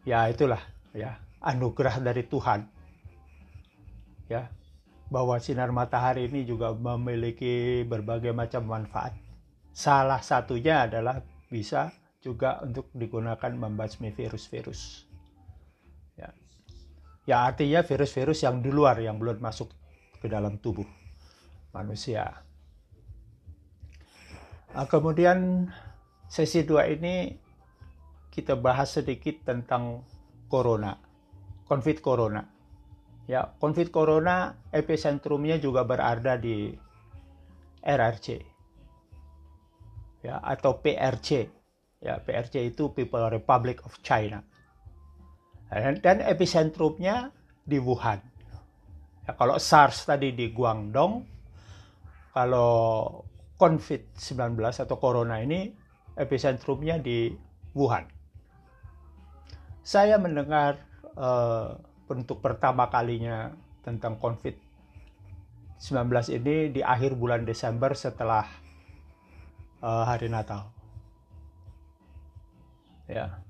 ya 0.03 0.27
itulah 0.27 0.59
ya 0.95 1.19
anugerah 1.43 1.99
dari 1.99 2.23
Tuhan. 2.27 2.67
Ya 4.31 4.51
bahwa 5.11 5.37
sinar 5.37 5.69
matahari 5.69 6.25
ini 6.25 6.47
juga 6.47 6.73
memiliki 6.73 7.85
berbagai 7.85 8.33
macam 8.33 8.65
manfaat. 8.65 9.13
Salah 9.73 10.21
satunya 10.21 10.89
adalah 10.89 11.21
bisa 11.49 11.93
juga 12.23 12.63
untuk 12.63 12.89
digunakan 12.95 13.51
membasmi 13.51 14.09
virus-virus. 14.15 15.05
Ya 16.17 16.31
ya 17.27 17.45
artinya 17.45 17.83
virus-virus 17.83 18.41
yang 18.47 18.63
di 18.63 18.71
luar 18.71 18.97
yang 19.03 19.19
belum 19.19 19.37
masuk 19.43 19.69
ke 20.17 20.31
dalam 20.31 20.57
tubuh 20.57 20.87
manusia. 21.75 22.43
Nah, 24.73 24.89
kemudian 24.89 25.69
sesi 26.25 26.65
dua 26.65 26.89
ini 26.89 27.37
kita 28.33 28.57
bahas 28.57 28.89
sedikit 28.97 29.45
tentang 29.45 30.01
corona, 30.49 30.97
COVID 31.69 32.01
corona. 32.01 32.41
Ya, 33.29 33.45
COVID 33.61 33.93
corona 33.93 34.57
epicentrumnya 34.73 35.61
juga 35.61 35.85
berada 35.85 36.33
di 36.41 36.73
RRC. 37.85 38.41
Ya, 40.25 40.41
atau 40.41 40.81
PRC. 40.81 41.45
Ya, 42.01 42.17
PRC 42.17 42.73
itu 42.73 42.89
People 42.97 43.29
Republic 43.29 43.85
of 43.85 44.01
China. 44.01 44.41
Dan, 45.69 46.01
dan 46.01 46.25
epicentrumnya 46.25 47.29
di 47.61 47.77
Wuhan. 47.77 48.17
Ya, 49.29 49.37
kalau 49.37 49.61
SARS 49.61 50.09
tadi 50.09 50.33
di 50.33 50.49
Guangdong, 50.49 51.21
kalau 52.33 52.73
COVID-19 53.61 54.57
atau 54.57 54.97
corona 54.97 55.37
ini 55.37 55.69
epicentrumnya 56.17 56.97
di 56.97 57.29
Wuhan 57.77 58.12
saya 59.83 60.15
mendengar 60.15 60.79
uh, 61.19 61.75
untuk 62.07 62.39
pertama 62.39 62.87
kalinya 62.87 63.51
tentang 63.83 64.15
COVID-19 64.15 66.07
ini 66.39 66.71
di 66.71 66.79
akhir 66.79 67.19
bulan 67.19 67.43
Desember 67.43 67.91
setelah 67.91 68.47
uh, 69.83 70.07
hari 70.07 70.31
Natal. 70.31 70.71
Ya. 73.11 73.43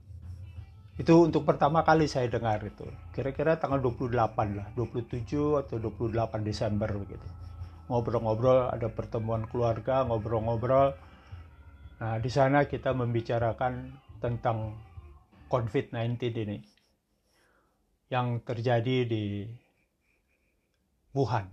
Itu 0.97 1.25
untuk 1.29 1.45
pertama 1.45 1.85
kali 1.85 2.09
saya 2.09 2.29
dengar 2.29 2.61
itu. 2.65 2.85
Kira-kira 3.13 3.57
tanggal 3.61 3.81
28 3.81 4.13
lah, 4.57 4.67
27 4.73 5.61
atau 5.61 5.77
28 5.77 6.41
Desember 6.45 6.89
begitu. 6.97 7.27
Ngobrol-ngobrol, 7.89 8.73
ada 8.73 8.89
pertemuan 8.89 9.45
keluarga, 9.49 10.05
ngobrol-ngobrol. 10.05 10.93
Nah, 11.97 12.17
di 12.21 12.29
sana 12.29 12.65
kita 12.65 12.93
membicarakan 12.93 13.93
tentang 14.21 14.77
COVID-19 15.53 16.17
ini. 16.49 16.57
yang 18.09 18.45
terjadi 18.45 19.09
di 19.09 19.41
Wuhan. 21.17 21.49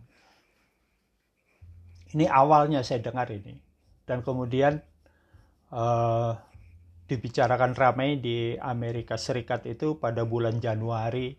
Ini 2.12 2.28
awalnya 2.28 2.84
saya 2.84 3.00
dengar 3.00 3.32
ini 3.32 3.56
dan 4.04 4.20
kemudian 4.20 4.76
uh, 5.72 6.36
dibicarakan 7.08 7.72
ramai 7.72 8.20
di 8.20 8.60
Amerika 8.60 9.16
Serikat 9.16 9.64
itu 9.64 9.96
pada 9.96 10.28
bulan 10.28 10.60
Januari. 10.60 11.32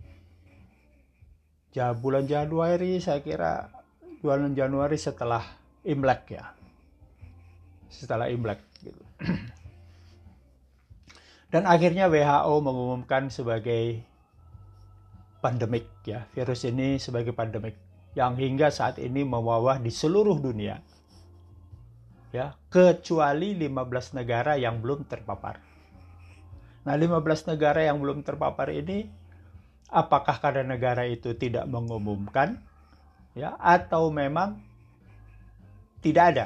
Ya 1.78 1.94
bulan 1.94 2.26
Januari 2.26 2.98
saya 2.98 3.22
kira 3.22 3.70
bulan 4.26 4.58
Januari 4.58 4.98
setelah 4.98 5.46
Imlek 5.86 6.34
ya. 6.34 6.50
Setelah 7.94 8.26
Imlek 8.34 8.64
gitu. 8.82 9.02
Dan 11.52 11.68
akhirnya 11.68 12.08
WHO 12.08 12.56
mengumumkan 12.64 13.28
sebagai 13.28 14.00
pandemik 15.44 15.84
ya, 16.08 16.24
virus 16.32 16.64
ini 16.64 16.96
sebagai 16.96 17.36
pandemik 17.36 17.76
yang 18.16 18.40
hingga 18.40 18.72
saat 18.72 19.04
ini 19.04 19.28
mewabah 19.28 19.84
di 19.84 19.92
seluruh 19.92 20.40
dunia. 20.40 20.80
Ya, 22.32 22.56
kecuali 22.72 23.52
15 23.60 24.16
negara 24.16 24.56
yang 24.56 24.80
belum 24.80 25.04
terpapar. 25.04 25.60
Nah, 26.88 26.96
15 26.96 27.52
negara 27.52 27.84
yang 27.84 28.00
belum 28.00 28.24
terpapar 28.24 28.72
ini 28.72 29.12
apakah 29.92 30.40
karena 30.40 30.64
negara 30.64 31.04
itu 31.04 31.36
tidak 31.36 31.68
mengumumkan 31.68 32.64
ya 33.36 33.60
atau 33.60 34.08
memang 34.08 34.64
tidak 36.00 36.26
ada 36.32 36.46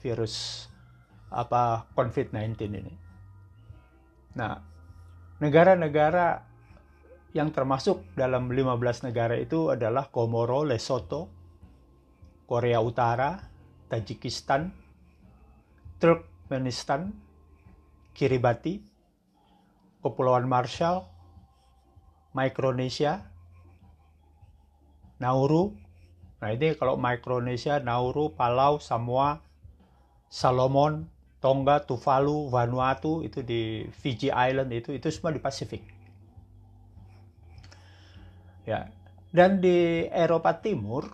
virus 0.00 0.66
apa 1.28 1.84
COVID-19 1.92 2.56
ini. 2.72 3.03
Nah, 4.34 4.58
negara-negara 5.38 6.42
yang 7.34 7.50
termasuk 7.50 8.14
dalam 8.14 8.46
15 8.50 9.10
negara 9.10 9.34
itu 9.34 9.70
adalah 9.74 10.10
Komoro, 10.10 10.62
Lesotho, 10.62 11.30
Korea 12.46 12.78
Utara, 12.78 13.38
Tajikistan, 13.90 14.70
Turkmenistan, 15.98 17.10
Kiribati, 18.14 18.78
Kepulauan 19.98 20.46
Marshall, 20.46 21.06
Micronesia, 22.34 23.30
Nauru. 25.18 25.74
Nah 26.38 26.50
ini 26.52 26.76
kalau 26.78 26.94
Micronesia, 27.00 27.80
Nauru, 27.80 28.34
Palau, 28.34 28.82
Samoa, 28.82 29.40
Salomon, 30.28 31.08
Tonga, 31.44 31.84
Tuvalu, 31.84 32.48
Vanuatu 32.48 33.20
itu 33.20 33.44
di 33.44 33.84
Fiji 33.92 34.32
Island 34.32 34.72
itu 34.72 34.96
itu 34.96 35.12
semua 35.12 35.28
di 35.28 35.44
Pasifik. 35.44 35.84
Ya. 38.64 38.88
Dan 39.28 39.60
di 39.60 40.08
Eropa 40.08 40.56
Timur 40.56 41.04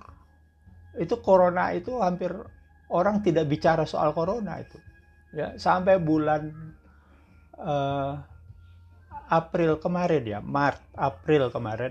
itu 1.03 1.19
corona 1.19 1.75
itu 1.75 1.99
hampir 1.99 2.31
orang 2.95 3.27
tidak 3.27 3.51
bicara 3.51 3.83
soal 3.83 4.15
corona 4.15 4.63
itu. 4.63 4.79
Ya, 5.35 5.59
sampai 5.59 5.99
bulan 5.99 6.55
uh, 7.59 8.15
April 9.31 9.83
kemarin 9.83 10.23
ya, 10.23 10.39
Maret, 10.39 10.95
April 10.95 11.51
kemarin. 11.51 11.91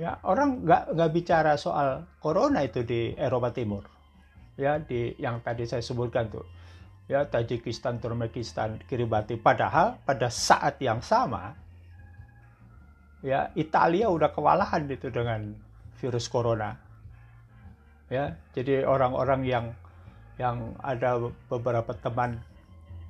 Ya, 0.00 0.24
orang 0.24 0.64
nggak 0.64 0.96
nggak 0.96 1.10
bicara 1.12 1.52
soal 1.60 2.08
corona 2.16 2.64
itu 2.64 2.80
di 2.80 3.12
Eropa 3.12 3.52
Timur. 3.52 3.84
Ya, 4.56 4.80
di 4.80 5.12
yang 5.20 5.44
tadi 5.44 5.68
saya 5.68 5.84
sebutkan 5.84 6.32
tuh 6.32 6.63
ya 7.10 7.28
Tajikistan, 7.28 8.00
Turkmenistan, 8.00 8.80
Kiribati. 8.88 9.36
Padahal 9.36 10.00
pada 10.04 10.28
saat 10.32 10.80
yang 10.80 11.04
sama 11.04 11.52
ya 13.24 13.48
Italia 13.56 14.12
udah 14.12 14.30
kewalahan 14.32 14.84
itu 14.88 15.08
dengan 15.08 15.56
virus 16.00 16.28
corona. 16.28 16.76
Ya, 18.12 18.36
jadi 18.52 18.84
orang-orang 18.84 19.48
yang 19.48 19.66
yang 20.36 20.76
ada 20.84 21.32
beberapa 21.48 21.96
teman 21.96 22.36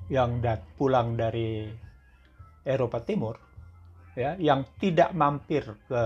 yang 0.07 0.39
dat 0.39 0.61
pulang 0.77 1.17
dari 1.17 1.67
Eropa 2.61 3.01
Timur 3.01 3.35
ya 4.15 4.37
yang 4.39 4.63
tidak 4.79 5.11
mampir 5.11 5.65
ke 5.89 6.01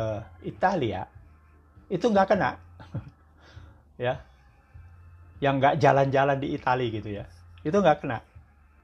Italia 0.47 1.05
itu 1.91 2.05
nggak 2.07 2.27
kena 2.33 2.57
ya 4.05 4.17
yang 5.43 5.61
nggak 5.61 5.77
jalan-jalan 5.77 6.37
di 6.41 6.55
Italia 6.55 6.89
gitu 6.89 7.09
ya 7.21 7.25
itu 7.69 7.77
nggak 7.77 8.01
kena. 8.03 8.19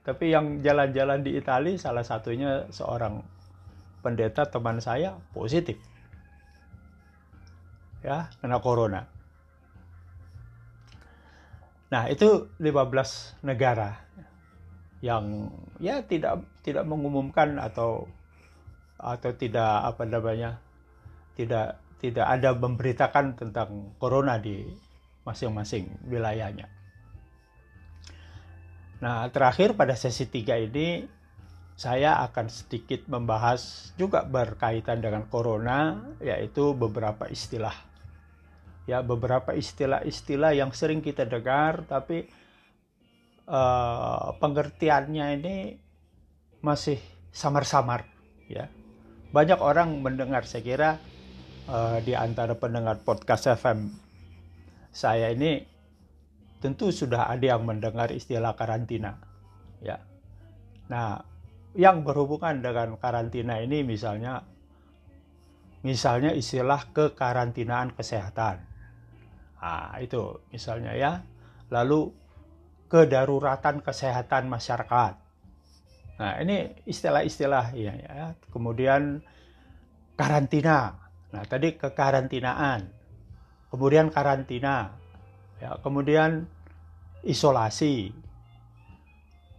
Tapi 0.06 0.30
yang 0.30 0.62
jalan-jalan 0.62 1.26
di 1.26 1.34
Italia 1.34 1.74
salah 1.82 2.06
satunya 2.06 2.70
seorang 2.70 3.26
pendeta 4.06 4.46
teman 4.46 4.78
saya 4.78 5.18
positif. 5.34 5.82
Ya, 8.06 8.30
kena 8.38 8.62
corona. 8.62 9.10
Nah, 11.90 12.06
itu 12.06 12.54
15 12.62 13.42
negara 13.42 14.06
yang 15.02 15.50
ya 15.82 16.06
tidak 16.06 16.46
tidak 16.62 16.86
mengumumkan 16.86 17.58
atau 17.62 18.10
atau 18.98 19.32
tidak 19.38 19.86
apa 19.86 20.08
namanya 20.08 20.58
tidak 21.38 21.78
tidak 22.00 22.26
ada 22.26 22.54
memberitakan 22.54 23.38
tentang 23.38 23.94
corona 23.98 24.38
di 24.38 24.66
masing-masing 25.26 25.90
wilayahnya. 26.06 26.70
Nah, 29.04 29.28
terakhir 29.28 29.76
pada 29.76 29.98
sesi 29.98 30.28
3 30.28 30.66
ini 30.72 31.04
saya 31.76 32.24
akan 32.24 32.48
sedikit 32.48 33.04
membahas 33.12 33.92
juga 34.00 34.24
berkaitan 34.24 35.04
dengan 35.04 35.28
corona 35.28 36.00
yaitu 36.24 36.72
beberapa 36.72 37.28
istilah. 37.28 37.76
Ya, 38.88 39.04
beberapa 39.04 39.52
istilah-istilah 39.52 40.56
yang 40.56 40.72
sering 40.72 41.04
kita 41.04 41.28
dengar 41.28 41.84
tapi 41.90 42.30
uh, 43.50 44.32
pengertiannya 44.40 45.26
ini 45.42 45.56
masih 46.64 47.02
samar-samar 47.36 48.08
ya. 48.48 48.72
Banyak 49.36 49.60
orang 49.60 50.00
mendengar 50.00 50.48
saya 50.48 50.64
kira 50.64 50.90
uh, 51.68 52.00
di 52.00 52.16
antara 52.16 52.56
pendengar 52.56 53.04
podcast 53.04 53.52
FM 53.52 53.92
saya 54.96 55.36
ini 55.36 55.75
tentu 56.64 56.90
sudah 56.90 57.28
ada 57.30 57.56
yang 57.56 57.64
mendengar 57.68 58.12
istilah 58.12 58.56
karantina. 58.56 59.20
Ya. 59.84 60.02
Nah, 60.88 61.22
yang 61.76 62.08
berhubungan 62.08 62.64
dengan 62.64 62.96
karantina 62.96 63.60
ini 63.60 63.84
misalnya 63.84 64.48
misalnya 65.86 66.32
istilah 66.34 66.90
kekarantinaan 66.96 67.94
kesehatan. 67.94 68.64
Nah, 69.62 69.98
itu 70.02 70.42
misalnya 70.50 70.96
ya. 70.96 71.22
Lalu 71.70 72.14
kedaruratan 72.90 73.82
kesehatan 73.82 74.48
masyarakat. 74.50 75.14
Nah, 76.16 76.34
ini 76.40 76.72
istilah-istilah 76.88 77.76
ya, 77.76 77.94
ya. 77.98 78.26
Kemudian 78.50 79.20
karantina. 80.16 80.96
Nah, 81.36 81.44
tadi 81.44 81.76
kekarantinaan. 81.76 82.88
Kemudian 83.68 84.08
karantina. 84.08 84.96
Ya, 85.60 85.80
kemudian 85.80 86.50
isolasi. 87.24 88.12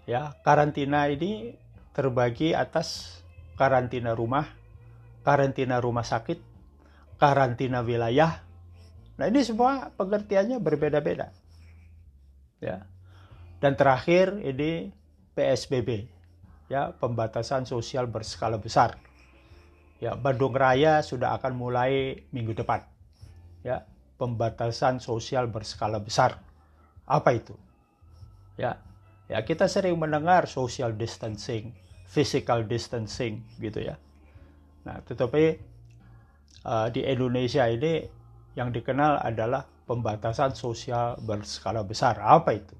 Ya, 0.07 0.39
karantina 0.47 1.11
ini 1.11 1.59
terbagi 1.97 2.55
atas 2.55 3.19
karantina 3.59 4.15
rumah, 4.15 4.47
karantina 5.27 5.83
rumah 5.83 6.07
sakit, 6.07 6.39
karantina 7.19 7.83
wilayah. 7.83 8.45
Nah, 9.17 9.27
ini 9.27 9.41
semua 9.43 9.91
pengertiannya 9.97 10.61
berbeda-beda. 10.61 11.33
Ya. 12.61 12.85
Dan 13.59 13.75
terakhir 13.75 14.37
ini 14.45 14.93
PSBB. 15.33 16.07
Ya, 16.69 16.93
pembatasan 16.93 17.65
sosial 17.65 18.05
berskala 18.07 18.61
besar. 18.61 19.01
Ya, 19.97 20.13
Bandung 20.13 20.53
Raya 20.53 21.01
sudah 21.01 21.33
akan 21.41 21.57
mulai 21.57 22.21
minggu 22.31 22.53
depan. 22.53 22.85
Ya, 23.65 23.89
pembatasan 24.17 25.01
sosial 25.01 25.49
berskala 25.49 26.01
besar. 26.01 26.41
Apa 27.07 27.37
itu? 27.37 27.55
Ya, 28.57 28.81
ya 29.29 29.45
kita 29.45 29.69
sering 29.69 29.97
mendengar 30.01 30.49
social 30.49 30.97
distancing, 30.97 31.77
physical 32.09 32.65
distancing 32.65 33.45
gitu 33.61 33.85
ya. 33.85 34.01
Nah, 34.89 35.05
tetapi 35.05 35.61
uh, 36.65 36.89
di 36.89 37.05
Indonesia 37.05 37.69
ini 37.69 38.07
yang 38.57 38.73
dikenal 38.73 39.21
adalah 39.21 39.69
pembatasan 39.87 40.57
sosial 40.57 41.21
berskala 41.23 41.85
besar. 41.85 42.19
Apa 42.19 42.57
itu? 42.57 42.75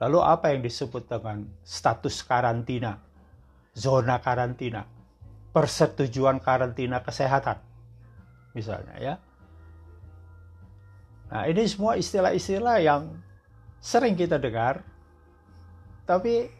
Lalu 0.00 0.18
apa 0.24 0.52
yang 0.52 0.64
disebut 0.64 1.08
dengan 1.08 1.44
status 1.60 2.24
karantina, 2.24 2.96
zona 3.76 4.16
karantina, 4.20 4.84
persetujuan 5.52 6.40
karantina 6.40 7.04
kesehatan, 7.04 7.60
misalnya 8.56 8.96
ya. 8.96 9.14
Nah, 11.30 11.46
ini 11.46 11.62
semua 11.70 11.94
istilah-istilah 11.94 12.82
yang 12.82 13.14
sering 13.78 14.18
kita 14.18 14.36
dengar, 14.42 14.82
tapi 16.02 16.50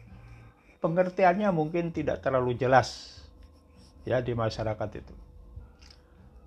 pengertiannya 0.79 1.51
mungkin 1.51 1.91
tidak 1.91 2.23
terlalu 2.23 2.55
jelas 2.55 3.19
ya 4.07 4.23
di 4.23 4.31
masyarakat 4.31 4.89
itu. 4.97 5.15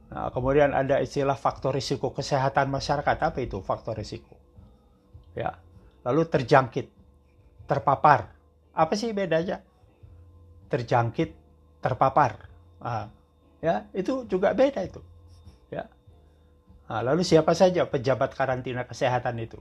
Nah, 0.09 0.33
kemudian 0.33 0.73
ada 0.73 1.05
istilah 1.05 1.37
faktor 1.37 1.77
risiko 1.77 2.17
kesehatan 2.17 2.73
masyarakat. 2.73 3.17
Apa 3.21 3.39
itu 3.45 3.61
faktor 3.61 3.99
risiko? 3.99 4.35
Ya. 5.37 5.61
Lalu 6.05 6.29
terjangkit, 6.29 6.87
terpapar. 7.65 8.33
Apa 8.73 8.93
sih 8.97 9.13
bedanya? 9.13 9.65
Terjangkit, 10.69 11.31
terpapar. 11.81 12.47
Nah, 12.81 13.09
ya, 13.61 13.89
itu 13.97 14.29
juga 14.29 14.53
beda 14.53 14.85
itu. 14.85 15.01
Nah, 16.85 17.01
lalu 17.01 17.25
siapa 17.25 17.57
saja 17.57 17.89
pejabat 17.89 18.37
karantina 18.37 18.85
kesehatan 18.85 19.41
itu? 19.41 19.57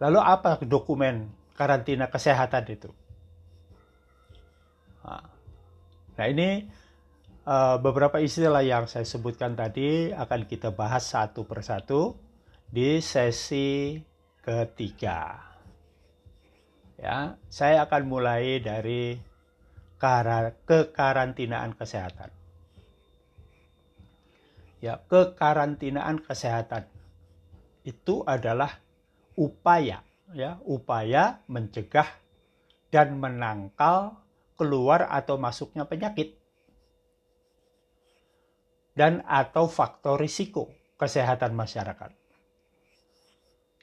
Lalu 0.00 0.20
apa 0.20 0.60
dokumen 0.64 1.32
karantina 1.56 2.08
kesehatan 2.12 2.64
itu? 2.68 2.90
Nah, 5.04 5.24
nah 6.16 6.26
ini 6.28 6.68
uh, 7.48 7.76
beberapa 7.80 8.20
istilah 8.20 8.60
yang 8.60 8.84
saya 8.84 9.08
sebutkan 9.08 9.56
tadi 9.56 10.12
akan 10.12 10.44
kita 10.44 10.72
bahas 10.72 11.08
satu 11.08 11.48
persatu 11.48 12.16
di 12.68 13.00
sesi 13.00 13.96
ketiga. 14.44 15.40
Ya, 17.00 17.40
saya 17.48 17.88
akan 17.88 18.02
mulai 18.12 18.60
dari 18.60 19.16
kekarantinaan 20.00 21.72
kesehatan. 21.76 22.39
Ya, 24.80 25.04
kekarantinaan 25.12 26.24
kesehatan. 26.24 26.88
Itu 27.84 28.24
adalah 28.24 28.80
upaya 29.36 30.04
ya, 30.32 30.58
upaya 30.64 31.44
mencegah 31.46 32.08
dan 32.90 33.20
menangkal 33.20 34.18
keluar 34.56 35.06
atau 35.08 35.36
masuknya 35.36 35.86
penyakit. 35.86 36.36
Dan 38.96 39.24
atau 39.24 39.70
faktor 39.70 40.20
risiko 40.20 40.68
kesehatan 41.00 41.56
masyarakat. 41.56 42.12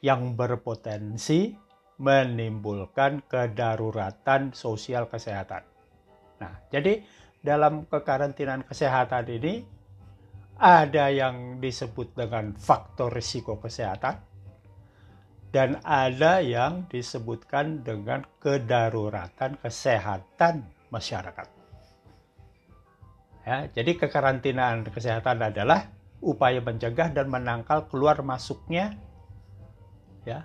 Yang 0.05 0.21
berpotensi 0.38 1.57
menimbulkan 1.97 3.25
kedaruratan 3.25 4.53
sosial 4.53 5.10
kesehatan. 5.10 5.65
Nah, 6.38 6.53
jadi 6.69 7.01
dalam 7.41 7.89
kekarantinaan 7.89 8.62
kesehatan 8.62 9.25
ini 9.33 9.65
ada 10.58 11.13
yang 11.13 11.62
disebut 11.62 12.17
dengan 12.17 12.58
faktor 12.58 13.13
risiko 13.13 13.62
kesehatan 13.62 14.17
dan 15.54 15.80
ada 15.86 16.43
yang 16.43 16.89
disebutkan 16.91 17.86
dengan 17.86 18.26
kedaruratan 18.41 19.62
kesehatan 19.62 20.67
masyarakat. 20.91 21.48
Ya, 23.48 23.72
jadi 23.72 23.96
kekarantinaan 23.96 24.84
kesehatan 24.91 25.39
adalah 25.39 25.88
upaya 26.20 26.60
mencegah 26.60 27.15
dan 27.15 27.32
menangkal 27.32 27.88
keluar 27.88 28.20
masuknya 28.20 29.00
ya, 30.28 30.43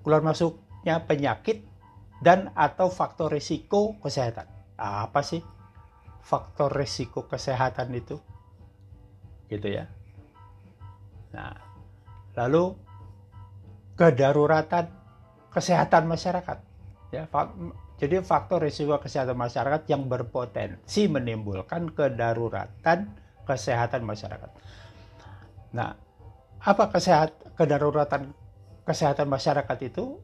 keluar 0.00 0.24
masuknya 0.24 1.04
penyakit 1.04 1.68
dan 2.24 2.48
atau 2.56 2.88
faktor 2.88 3.28
risiko 3.28 4.00
kesehatan. 4.00 4.48
Apa 4.80 5.20
sih 5.20 5.44
faktor 6.24 6.72
risiko 6.72 7.28
kesehatan 7.28 7.92
itu? 7.92 8.16
Gitu 9.50 9.66
ya. 9.66 9.90
Nah, 11.34 11.52
lalu 12.38 12.78
kedaruratan 13.98 14.86
kesehatan 15.50 16.06
masyarakat. 16.06 16.58
Ya, 17.10 17.26
jadi 17.98 18.22
faktor 18.22 18.62
risiko 18.62 18.96
kesehatan 19.02 19.34
masyarakat 19.34 19.82
yang 19.90 20.06
berpotensi 20.06 21.10
menimbulkan 21.10 21.90
kedaruratan 21.90 23.12
kesehatan 23.44 24.06
masyarakat. 24.06 24.50
Nah, 25.74 25.98
apa 26.62 26.84
kesehat 26.94 27.34
kedaruratan 27.58 28.30
kesehatan 28.86 29.26
masyarakat 29.26 29.78
itu 29.84 30.22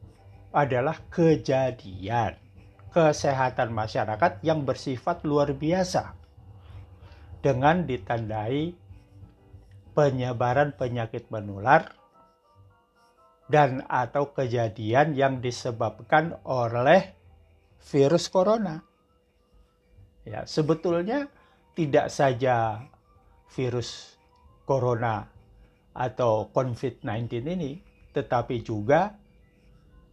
adalah 0.55 0.95
kejadian 1.11 2.39
kesehatan 2.89 3.69
masyarakat 3.75 4.41
yang 4.41 4.63
bersifat 4.65 5.21
luar 5.27 5.53
biasa 5.53 6.17
dengan 7.43 7.85
ditandai 7.85 8.86
penyebaran 9.97 10.77
penyakit 10.77 11.33
menular 11.33 11.89
dan 13.49 13.81
atau 13.89 14.29
kejadian 14.29 15.17
yang 15.17 15.41
disebabkan 15.41 16.37
oleh 16.45 17.17
virus 17.89 18.29
corona. 18.29 18.85
Ya, 20.21 20.45
sebetulnya 20.45 21.25
tidak 21.73 22.13
saja 22.13 22.85
virus 23.49 24.19
corona 24.67 25.25
atau 25.97 26.53
COVID-19 26.53 27.47
ini, 27.57 27.81
tetapi 28.13 28.61
juga 28.61 29.17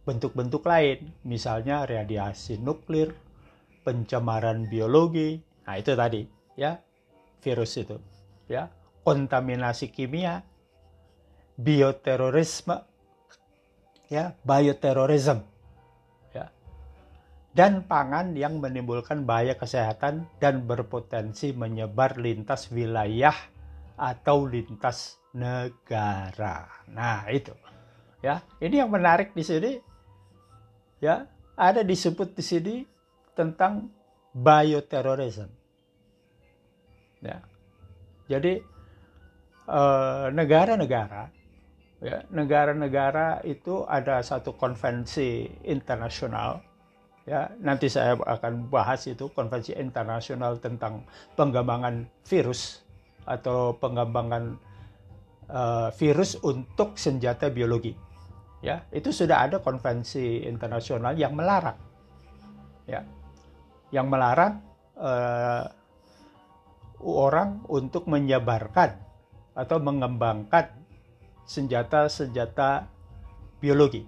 bentuk-bentuk 0.07 0.65
lain, 0.65 1.13
misalnya 1.27 1.85
radiasi 1.85 2.57
nuklir, 2.57 3.13
pencemaran 3.85 4.65
biologi, 4.65 5.37
nah 5.67 5.77
itu 5.77 5.93
tadi, 5.93 6.25
ya, 6.57 6.79
virus 7.43 7.75
itu, 7.77 7.97
ya, 8.49 8.71
kontaminasi 9.05 9.93
kimia, 9.93 10.41
bioterorisme, 11.55 12.81
ya, 14.09 14.33
bioterorisme 14.41 15.55
dan 17.55 17.87
pangan 17.87 18.35
yang 18.35 18.59
menimbulkan 18.59 19.23
bahaya 19.23 19.55
kesehatan 19.55 20.27
dan 20.43 20.67
berpotensi 20.67 21.55
menyebar 21.55 22.19
lintas 22.19 22.67
wilayah 22.67 23.33
atau 23.95 24.43
lintas 24.43 25.23
negara. 25.31 26.67
Nah, 26.91 27.23
itu. 27.31 27.55
Ya, 28.19 28.43
ini 28.59 28.83
yang 28.83 28.91
menarik 28.91 29.31
di 29.31 29.39
sini 29.39 29.79
ya, 30.99 31.31
ada 31.55 31.79
disebut 31.79 32.35
di 32.35 32.43
sini 32.43 32.75
tentang 33.39 33.87
bioterorisme. 34.35 35.47
Ya. 37.23 37.39
Jadi 38.27 38.59
negara-negara 40.31 41.45
ya, 42.05 42.21
negara-negara 42.29 43.41
itu 43.47 43.81
ada 43.89 44.21
satu 44.21 44.53
konvensi 44.53 45.49
internasional 45.65 46.61
ya. 47.25 47.49
Nanti 47.61 47.89
saya 47.89 48.13
akan 48.17 48.69
bahas 48.69 49.09
itu 49.09 49.29
konvensi 49.33 49.73
internasional 49.73 50.61
tentang 50.61 51.05
pengembangan 51.33 52.05
virus 52.29 52.85
atau 53.25 53.73
pengembangan 53.81 54.53
uh, 55.49 55.89
virus 55.97 56.37
untuk 56.45 56.93
senjata 56.99 57.49
biologi 57.49 57.97
ya. 58.61 58.85
Itu 58.93 59.09
sudah 59.09 59.49
ada 59.49 59.57
konvensi 59.61 60.45
internasional 60.45 61.17
yang 61.17 61.33
melarang 61.33 61.77
ya. 62.85 63.01
Yang 63.89 64.07
melarang 64.09 64.53
uh, 64.97 65.65
orang 67.05 67.65
untuk 67.69 68.09
menyebarkan 68.09 69.04
atau 69.55 69.79
mengembangkan 69.79 70.67
senjata-senjata 71.47 72.91
biologi 73.63 74.03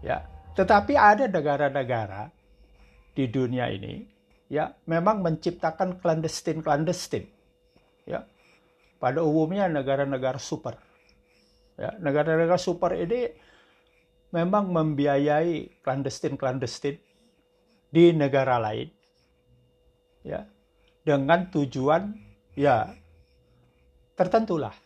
ya 0.00 0.22
tetapi 0.54 0.94
ada 0.94 1.26
negara-negara 1.26 2.30
di 3.14 3.26
dunia 3.26 3.66
ini 3.68 4.20
ya 4.50 4.74
memang 4.90 5.22
menciptakan 5.22 6.02
clandestine-clandestine. 6.02 7.30
Ya. 8.04 8.26
Pada 8.98 9.22
umumnya 9.24 9.70
negara-negara 9.70 10.36
super. 10.36 10.76
Ya, 11.78 11.96
negara-negara 12.02 12.60
super 12.60 12.92
ini 12.92 13.32
memang 14.34 14.68
membiayai 14.68 15.80
clandestine-clandestine 15.80 17.00
di 17.88 18.12
negara 18.12 18.60
lain. 18.60 18.90
Ya. 20.26 20.44
Dengan 21.06 21.48
tujuan 21.48 22.12
ya 22.58 22.92
tertentulah 24.20 24.76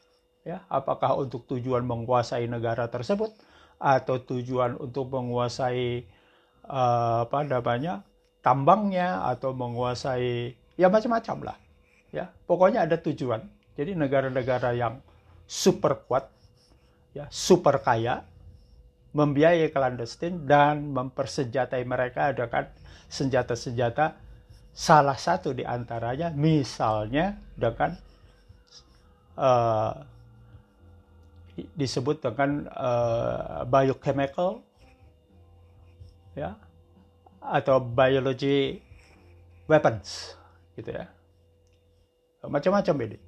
ya. 0.46 0.62
Apakah 0.70 1.18
untuk 1.18 1.50
tujuan 1.50 1.82
menguasai 1.82 2.46
negara 2.46 2.86
tersebut 2.86 3.34
atau 3.82 4.22
tujuan 4.22 4.78
untuk 4.78 5.10
menguasai 5.10 6.06
uh, 6.70 7.26
apa 7.26 7.42
namanya 7.42 8.06
tambangnya 8.38 9.26
atau 9.26 9.50
menguasai 9.50 10.54
ya 10.78 10.86
macam-macam 10.86 11.50
lah 11.50 11.56
ya. 12.14 12.30
Pokoknya 12.46 12.86
ada 12.86 12.94
tujuan. 13.02 13.42
Jadi 13.74 13.98
negara-negara 13.98 14.70
yang 14.78 15.02
super 15.50 16.06
kuat 16.06 16.30
ya 17.14 17.28
super 17.30 17.78
kaya 17.82 18.26
membiayai 19.14 19.70
clandestine 19.70 20.42
dan 20.42 20.90
mempersenjatai 20.90 21.86
mereka 21.86 22.34
dengan 22.34 22.66
senjata-senjata 23.06 24.18
salah 24.74 25.14
satu 25.14 25.54
di 25.54 25.62
antaranya 25.62 26.34
misalnya 26.34 27.38
dengan 27.54 27.94
uh, 29.38 29.92
disebut 31.78 32.18
dengan 32.18 32.66
uh, 32.74 33.62
biochemical 33.66 34.62
ya 36.34 36.58
atau 37.38 37.78
biology 37.78 38.82
weapons 39.70 40.34
gitu 40.74 40.90
ya 40.90 41.06
macam-macam 42.42 42.96
ini 43.06 43.18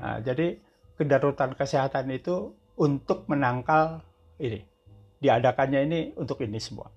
Nah, 0.00 0.16
jadi 0.24 0.56
kedaruratan 0.96 1.52
kesehatan 1.54 2.08
itu 2.08 2.56
untuk 2.80 3.28
menangkal 3.28 4.00
ini. 4.40 4.64
Diadakannya 5.20 5.80
ini 5.84 6.00
untuk 6.16 6.40
ini 6.40 6.56
semua. 6.56 6.88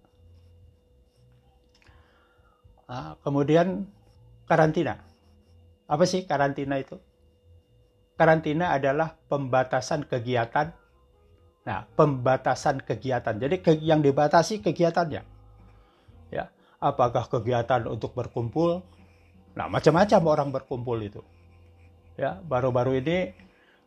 Nah, 2.88 3.20
kemudian 3.20 3.84
karantina. 4.48 5.04
Apa 5.84 6.08
sih 6.08 6.24
karantina 6.24 6.80
itu? 6.80 6.96
Karantina 8.14 8.78
adalah 8.78 9.18
pembatasan 9.28 10.06
kegiatan. 10.06 10.70
Nah, 11.64 11.88
pembatasan 11.96 12.84
kegiatan. 12.84 13.34
Jadi 13.40 13.64
yang 13.82 14.04
dibatasi 14.04 14.62
kegiatannya. 14.62 15.24
Ya, 16.30 16.52
apakah 16.78 17.26
kegiatan 17.26 17.88
untuk 17.90 18.14
berkumpul? 18.14 18.84
Nah, 19.58 19.70
macam-macam 19.70 20.22
orang 20.28 20.50
berkumpul 20.54 20.98
itu. 21.02 21.22
Ya, 22.20 22.38
baru-baru 22.46 23.02
ini 23.02 23.34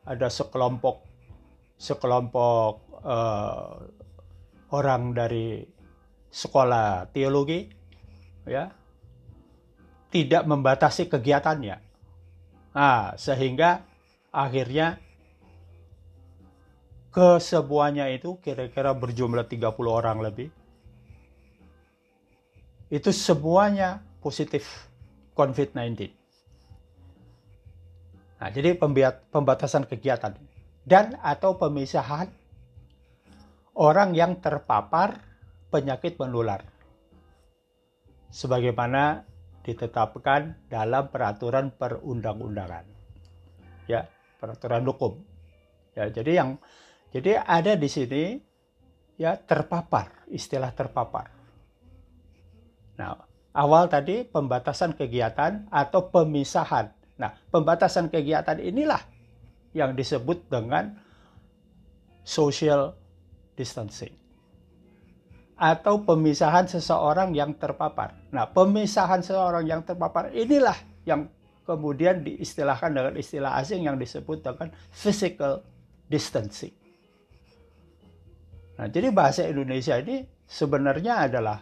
ada 0.07 0.31
sekelompok 0.31 1.03
sekelompok 1.77 3.05
uh, 3.05 3.85
orang 4.73 5.13
dari 5.13 5.61
sekolah 6.33 7.13
teologi 7.13 7.69
ya 8.49 8.73
tidak 10.09 10.43
membatasi 10.49 11.13
kegiatannya. 11.13 11.77
Nah, 12.73 13.17
sehingga 13.21 13.85
akhirnya 14.37 15.01
kesemuanya 17.09 18.13
itu 18.13 18.37
kira-kira 18.45 18.93
berjumlah 18.93 19.49
30 19.49 19.73
orang 19.89 20.21
lebih. 20.21 20.53
Itu 22.93 23.17
semuanya 23.17 24.05
positif 24.21 24.93
COVID-19. 25.33 26.13
Nah, 28.37 28.53
jadi 28.53 28.77
pembatasan 29.33 29.89
kegiatan 29.89 30.37
dan 30.85 31.17
atau 31.25 31.57
pemisahan 31.57 32.29
orang 33.73 34.13
yang 34.13 34.37
terpapar 34.45 35.25
penyakit 35.73 36.21
menular. 36.21 36.61
Sebagaimana 38.29 39.25
ditetapkan 39.65 40.69
dalam 40.69 41.09
peraturan 41.09 41.73
perundang-undangan. 41.73 42.85
Ya, 43.89 44.05
peraturan 44.47 44.87
hukum. 44.87 45.19
Ya, 45.99 46.07
jadi 46.07 46.47
yang 46.47 46.63
jadi 47.11 47.43
ada 47.43 47.75
di 47.75 47.91
sini 47.91 48.23
ya 49.19 49.35
terpapar, 49.35 50.31
istilah 50.31 50.71
terpapar. 50.71 51.35
Nah, 52.95 53.27
awal 53.51 53.91
tadi 53.91 54.23
pembatasan 54.23 54.95
kegiatan 54.95 55.67
atau 55.75 56.07
pemisahan 56.15 56.97
Nah, 57.17 57.33
pembatasan 57.49 58.13
kegiatan 58.13 58.61
inilah 58.61 59.01
yang 59.73 59.97
disebut 59.97 60.49
dengan 60.53 61.01
social 62.25 62.93
distancing 63.57 64.13
atau 65.57 66.05
pemisahan 66.05 66.69
seseorang 66.69 67.33
yang 67.33 67.57
terpapar. 67.57 68.13
Nah, 68.29 68.45
pemisahan 68.53 69.25
seseorang 69.25 69.65
yang 69.65 69.81
terpapar 69.81 70.29
inilah 70.37 70.77
yang 71.09 71.33
kemudian 71.67 72.23
diistilahkan 72.23 72.95
dengan 72.95 73.15
istilah 73.19 73.59
asing 73.59 73.85
yang 73.85 73.99
disebut 73.99 74.41
dengan 74.47 74.71
physical 74.95 75.67
distancing. 76.07 76.73
Nah, 78.79 78.87
jadi 78.87 79.11
bahasa 79.11 79.43
Indonesia 79.45 79.99
ini 79.99 80.23
sebenarnya 80.47 81.27
adalah 81.27 81.59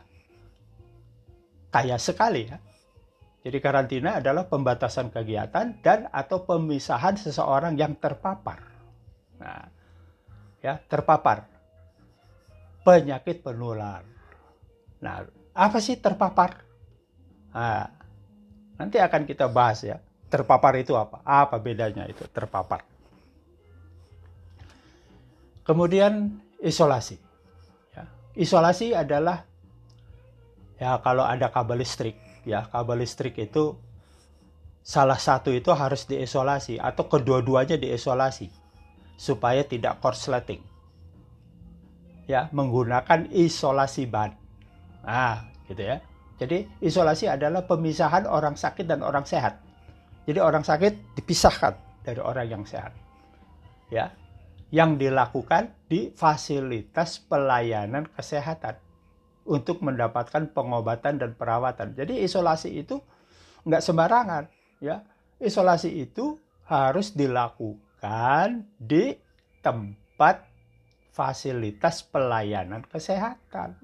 kaya 1.72 1.96
sekali 1.96 2.44
ya. 2.46 2.58
Jadi 3.44 3.58
karantina 3.60 4.20
adalah 4.20 4.48
pembatasan 4.48 5.12
kegiatan 5.12 5.80
dan 5.84 6.08
atau 6.08 6.44
pemisahan 6.44 7.16
seseorang 7.16 7.76
yang 7.76 7.96
terpapar. 8.00 8.60
Nah, 9.36 9.68
ya, 10.64 10.80
terpapar 10.80 11.44
penyakit 12.84 13.40
penular. 13.44 14.04
Nah, 15.00 15.24
apa 15.52 15.78
sih 15.80 16.00
terpapar? 16.00 16.64
Nah, 17.52 18.03
nanti 18.80 18.98
akan 18.98 19.24
kita 19.24 19.50
bahas 19.50 19.84
ya. 19.84 19.98
Terpapar 20.28 20.74
itu 20.80 20.98
apa? 20.98 21.22
Apa 21.22 21.62
bedanya 21.62 22.10
itu 22.10 22.26
terpapar? 22.32 22.82
Kemudian 25.62 26.42
isolasi. 26.58 27.16
Ya, 27.94 28.04
isolasi 28.34 28.92
adalah 28.92 29.46
ya 30.78 30.98
kalau 31.00 31.22
ada 31.22 31.48
kabel 31.54 31.80
listrik 31.80 32.18
ya 32.44 32.66
kabel 32.68 33.02
listrik 33.02 33.38
itu 33.38 33.78
salah 34.84 35.16
satu 35.16 35.48
itu 35.48 35.72
harus 35.72 36.04
diisolasi 36.04 36.76
atau 36.76 37.08
kedua-duanya 37.08 37.80
diisolasi 37.80 38.52
supaya 39.16 39.64
tidak 39.64 40.02
korsleting 40.04 40.60
ya 42.28 42.52
menggunakan 42.52 43.32
isolasi 43.32 44.04
ban 44.04 44.36
nah 45.00 45.48
gitu 45.70 45.80
ya 45.80 46.04
jadi 46.40 46.66
isolasi 46.82 47.30
adalah 47.30 47.66
pemisahan 47.66 48.26
orang 48.26 48.58
sakit 48.58 48.86
dan 48.86 49.02
orang 49.02 49.24
sehat 49.26 49.60
jadi 50.24 50.40
orang 50.40 50.66
sakit 50.66 51.18
dipisahkan 51.18 52.02
dari 52.02 52.20
orang 52.20 52.46
yang 52.48 52.64
sehat 52.66 52.92
ya 53.92 54.10
yang 54.74 54.98
dilakukan 54.98 55.70
di 55.86 56.10
fasilitas 56.10 57.22
pelayanan 57.22 58.10
kesehatan 58.10 58.74
untuk 59.46 59.84
mendapatkan 59.84 60.50
pengobatan 60.50 61.20
dan 61.20 61.30
perawatan. 61.36 61.92
Jadi 61.94 62.24
isolasi 62.24 62.80
itu 62.80 62.98
nggak 63.62 63.84
sembarangan, 63.84 64.44
ya. 64.80 65.04
Isolasi 65.38 65.94
itu 65.94 66.40
harus 66.64 67.12
dilakukan 67.12 68.64
di 68.80 69.12
tempat 69.60 70.48
fasilitas 71.12 72.02
pelayanan 72.08 72.82
kesehatan. 72.88 73.76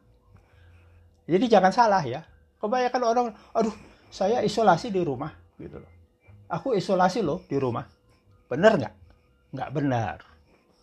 Jadi 1.28 1.44
jangan 1.46 1.70
salah 1.70 2.02
ya. 2.02 2.24
Kebanyakan 2.60 3.02
orang, 3.02 3.26
aduh, 3.56 3.72
saya 4.12 4.44
isolasi 4.44 4.92
di 4.92 5.00
rumah, 5.00 5.32
gitu 5.56 5.80
loh. 5.80 5.90
Aku 6.52 6.76
isolasi 6.76 7.24
loh 7.24 7.40
di 7.48 7.56
rumah. 7.56 7.88
Benar 8.50 8.72
nggak? 8.76 8.94
Nggak 9.56 9.70
benar. 9.72 10.18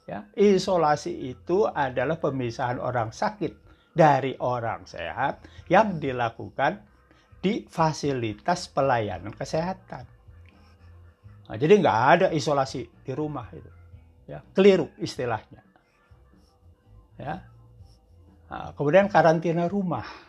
Ya, 0.08 0.24
isolasi 0.34 1.36
itu 1.36 1.68
adalah 1.68 2.16
pemisahan 2.16 2.80
orang 2.80 3.12
sakit 3.12 3.52
dari 3.92 4.40
orang 4.40 4.88
sehat 4.88 5.44
yang 5.68 6.00
dilakukan 6.00 6.80
di 7.44 7.68
fasilitas 7.68 8.72
pelayanan 8.72 9.36
kesehatan. 9.36 10.06
Nah, 11.48 11.56
jadi 11.60 11.74
nggak 11.80 12.00
ada 12.18 12.28
isolasi 12.32 12.88
di 13.04 13.12
rumah 13.16 13.48
itu, 13.52 13.72
ya 14.28 14.40
keliru 14.56 14.92
istilahnya. 15.00 15.64
Ya. 17.20 17.44
Nah, 18.48 18.72
kemudian 18.76 19.12
karantina 19.12 19.68
rumah. 19.68 20.27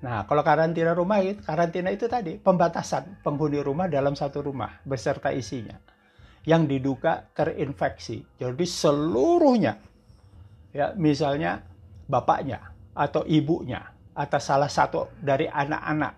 Nah, 0.00 0.24
kalau 0.24 0.40
karantina 0.40 0.96
rumah 0.96 1.20
itu 1.20 1.44
karantina 1.44 1.92
itu 1.92 2.08
tadi 2.08 2.40
pembatasan 2.40 3.20
penghuni 3.20 3.60
rumah 3.60 3.84
dalam 3.84 4.16
satu 4.16 4.40
rumah 4.40 4.80
beserta 4.80 5.28
isinya 5.28 5.76
yang 6.48 6.64
diduga 6.64 7.28
terinfeksi. 7.36 8.40
Jadi 8.40 8.64
seluruhnya 8.64 9.76
ya 10.72 10.96
misalnya 10.96 11.60
bapaknya 12.08 12.72
atau 12.96 13.28
ibunya 13.28 13.84
atau 14.16 14.40
salah 14.40 14.72
satu 14.72 15.12
dari 15.20 15.44
anak-anak 15.44 16.12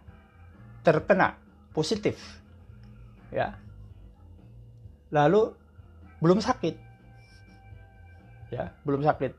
terkena 0.87 1.35
positif 1.75 2.23
ya. 3.35 3.51
Lalu 5.11 5.43
belum 6.23 6.39
sakit 6.39 6.75
ya 8.55 8.71
belum 8.87 9.03
sakit. 9.03 9.33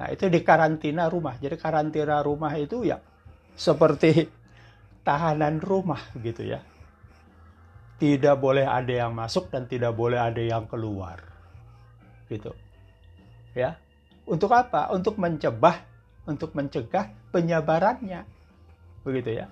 Nah 0.00 0.08
itu 0.08 0.24
di 0.32 0.40
karantina 0.40 1.04
rumah. 1.12 1.36
Jadi 1.36 1.60
karantina 1.60 2.24
rumah 2.24 2.56
itu 2.56 2.88
ya 2.88 2.96
seperti 3.58 4.30
tahanan 5.02 5.58
rumah 5.58 6.00
gitu 6.22 6.46
ya 6.46 6.62
tidak 7.98 8.38
boleh 8.38 8.62
ada 8.62 8.94
yang 8.94 9.12
masuk 9.12 9.50
dan 9.50 9.66
tidak 9.66 9.92
boleh 9.98 10.22
ada 10.22 10.38
yang 10.38 10.70
keluar 10.70 11.18
gitu 12.30 12.54
ya 13.58 13.74
untuk 14.28 14.52
apa? 14.52 14.92
Untuk 14.92 15.16
mencegah 15.16 15.88
untuk 16.28 16.52
mencegah 16.52 17.08
penyebarannya. 17.32 18.28
Begitu 19.00 19.40
ya. 19.40 19.48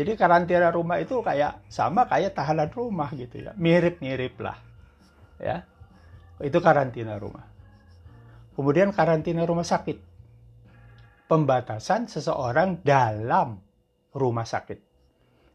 Jadi 0.00 0.16
karantina 0.16 0.72
rumah 0.72 0.96
itu 0.96 1.20
kayak 1.20 1.68
sama 1.68 2.08
kayak 2.08 2.32
tahanan 2.32 2.72
rumah 2.72 3.12
gitu 3.12 3.44
ya. 3.44 3.52
Mirip-mirip 3.60 4.40
lah. 4.40 4.56
Ya. 5.36 5.68
Itu 6.40 6.64
karantina 6.64 7.20
rumah. 7.20 7.44
Kemudian 8.56 8.96
karantina 8.96 9.44
rumah 9.44 9.64
sakit. 9.68 10.15
Pembatasan 11.26 12.06
seseorang 12.06 12.86
dalam 12.86 13.58
rumah 14.14 14.46
sakit 14.46 14.78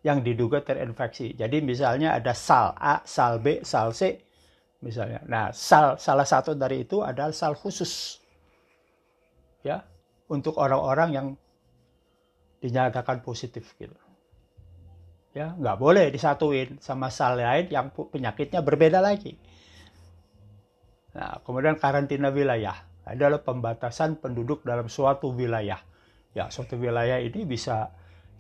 yang 0.04 0.20
diduga 0.20 0.66
terinfeksi. 0.66 1.38
Jadi 1.38 1.64
misalnya 1.64 2.18
ada 2.18 2.36
sal 2.36 2.76
A, 2.76 3.00
sal 3.08 3.40
B, 3.40 3.64
sal 3.64 3.96
C 3.96 4.20
misalnya. 4.82 5.22
Nah, 5.30 5.54
sal 5.54 5.96
salah 5.96 6.26
satu 6.26 6.58
dari 6.58 6.84
itu 6.84 7.06
adalah 7.06 7.32
sal 7.32 7.54
khusus 7.54 8.18
ya 9.62 9.80
untuk 10.28 10.58
orang-orang 10.58 11.10
yang 11.14 11.28
dinyatakan 12.60 13.22
positif 13.22 13.72
gitu. 13.78 13.96
Ya, 15.32 15.56
nggak 15.56 15.78
boleh 15.80 16.12
disatuin 16.12 16.82
sama 16.84 17.08
sel 17.08 17.40
lain 17.40 17.72
yang 17.72 17.94
penyakitnya 17.96 18.60
berbeda 18.60 19.00
lagi. 19.00 19.40
Nah, 21.16 21.40
kemudian 21.48 21.80
karantina 21.80 22.28
wilayah 22.28 22.91
adalah 23.06 23.42
pembatasan 23.42 24.22
penduduk 24.22 24.62
dalam 24.62 24.86
suatu 24.86 25.34
wilayah. 25.34 25.82
Ya, 26.32 26.48
suatu 26.48 26.78
wilayah 26.80 27.20
ini 27.20 27.44
bisa 27.44 27.92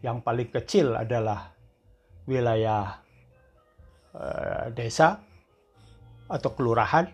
yang 0.01 0.21
paling 0.21 0.49
kecil 0.49 0.95
adalah 0.95 1.53
wilayah 2.29 3.01
eh, 4.15 4.65
desa 4.73 5.21
atau 6.31 6.49
kelurahan 6.55 7.09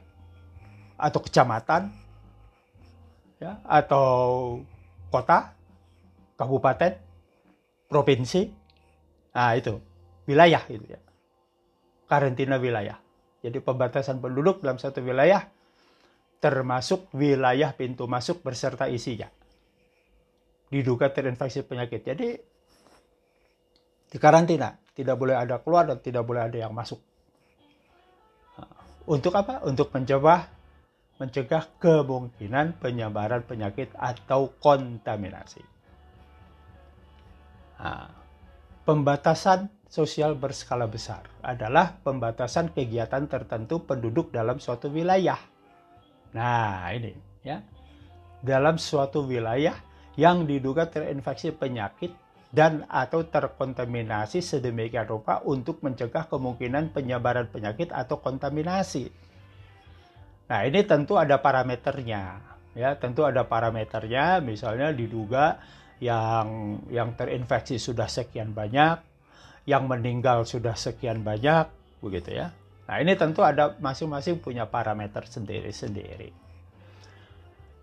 atau 0.97 1.19
kecamatan 1.21 1.89
ya 3.41 3.61
atau 3.65 4.05
kota, 5.09 5.55
kabupaten, 6.37 6.93
provinsi. 7.89 8.51
Nah, 9.33 9.53
itu 9.57 9.77
wilayah 10.29 10.61
itu 10.69 10.85
ya. 10.85 11.01
Karantina 12.07 12.55
wilayah. 12.61 12.97
Jadi 13.43 13.59
pembatasan 13.61 14.19
penduduk 14.23 14.63
dalam 14.63 14.79
satu 14.79 15.03
wilayah 15.03 15.47
termasuk 16.37 17.09
wilayah 17.13 17.73
pintu 17.73 18.05
masuk 18.05 18.45
beserta 18.45 18.85
isinya. 18.85 19.27
Diduga 20.67 21.09
terinfeksi 21.09 21.63
penyakit. 21.63 22.01
Jadi 22.03 22.27
di 24.07 24.17
karantina, 24.19 24.71
tidak 24.95 25.15
boleh 25.19 25.35
ada 25.35 25.59
keluar 25.59 25.87
dan 25.87 25.99
tidak 25.99 26.23
boleh 26.23 26.47
ada 26.47 26.57
yang 26.57 26.71
masuk. 26.71 26.99
Untuk 29.07 29.31
apa? 29.35 29.63
Untuk 29.63 29.91
mencegah 29.95 30.57
mencegah 31.17 31.65
kemungkinan 31.81 32.77
penyebaran 32.77 33.41
penyakit 33.41 33.89
atau 33.97 34.53
kontaminasi. 34.61 35.65
Nah, 37.81 38.09
pembatasan 38.85 39.69
sosial 39.89 40.37
berskala 40.37 40.85
besar 40.85 41.25
adalah 41.41 41.97
pembatasan 42.05 42.69
kegiatan 42.73 43.25
tertentu 43.25 43.81
penduduk 43.81 44.29
dalam 44.29 44.61
suatu 44.61 44.93
wilayah. 44.93 45.37
Nah, 46.37 46.93
ini 46.93 47.17
ya. 47.41 47.57
Dalam 48.45 48.77
suatu 48.77 49.25
wilayah 49.25 49.73
yang 50.13 50.45
diduga 50.45 50.85
terinfeksi 50.85 51.49
penyakit 51.49 52.13
dan 52.53 52.85
atau 52.85 53.25
terkontaminasi 53.25 54.39
sedemikian 54.45 55.09
rupa 55.09 55.41
untuk 55.43 55.81
mencegah 55.81 56.29
kemungkinan 56.29 56.93
penyebaran 56.93 57.49
penyakit 57.49 57.89
atau 57.89 58.21
kontaminasi. 58.21 59.09
Nah, 60.47 60.61
ini 60.63 60.85
tentu 60.85 61.17
ada 61.17 61.41
parameternya. 61.41 62.39
Ya, 62.77 62.93
tentu 62.93 63.25
ada 63.25 63.41
parameternya, 63.41 64.37
misalnya 64.39 64.93
diduga 64.93 65.57
yang 65.97 66.77
yang 66.93 67.17
terinfeksi 67.17 67.81
sudah 67.81 68.05
sekian 68.05 68.53
banyak, 68.53 69.01
yang 69.65 69.89
meninggal 69.89 70.45
sudah 70.45 70.77
sekian 70.77 71.25
banyak, 71.25 71.65
begitu 71.99 72.37
ya. 72.37 72.53
Nah, 72.87 73.03
ini 73.03 73.19
tentu 73.19 73.43
ada 73.43 73.75
masing-masing 73.83 74.39
punya 74.39 74.63
parameter 74.63 75.27
sendiri-sendiri. 75.27 76.31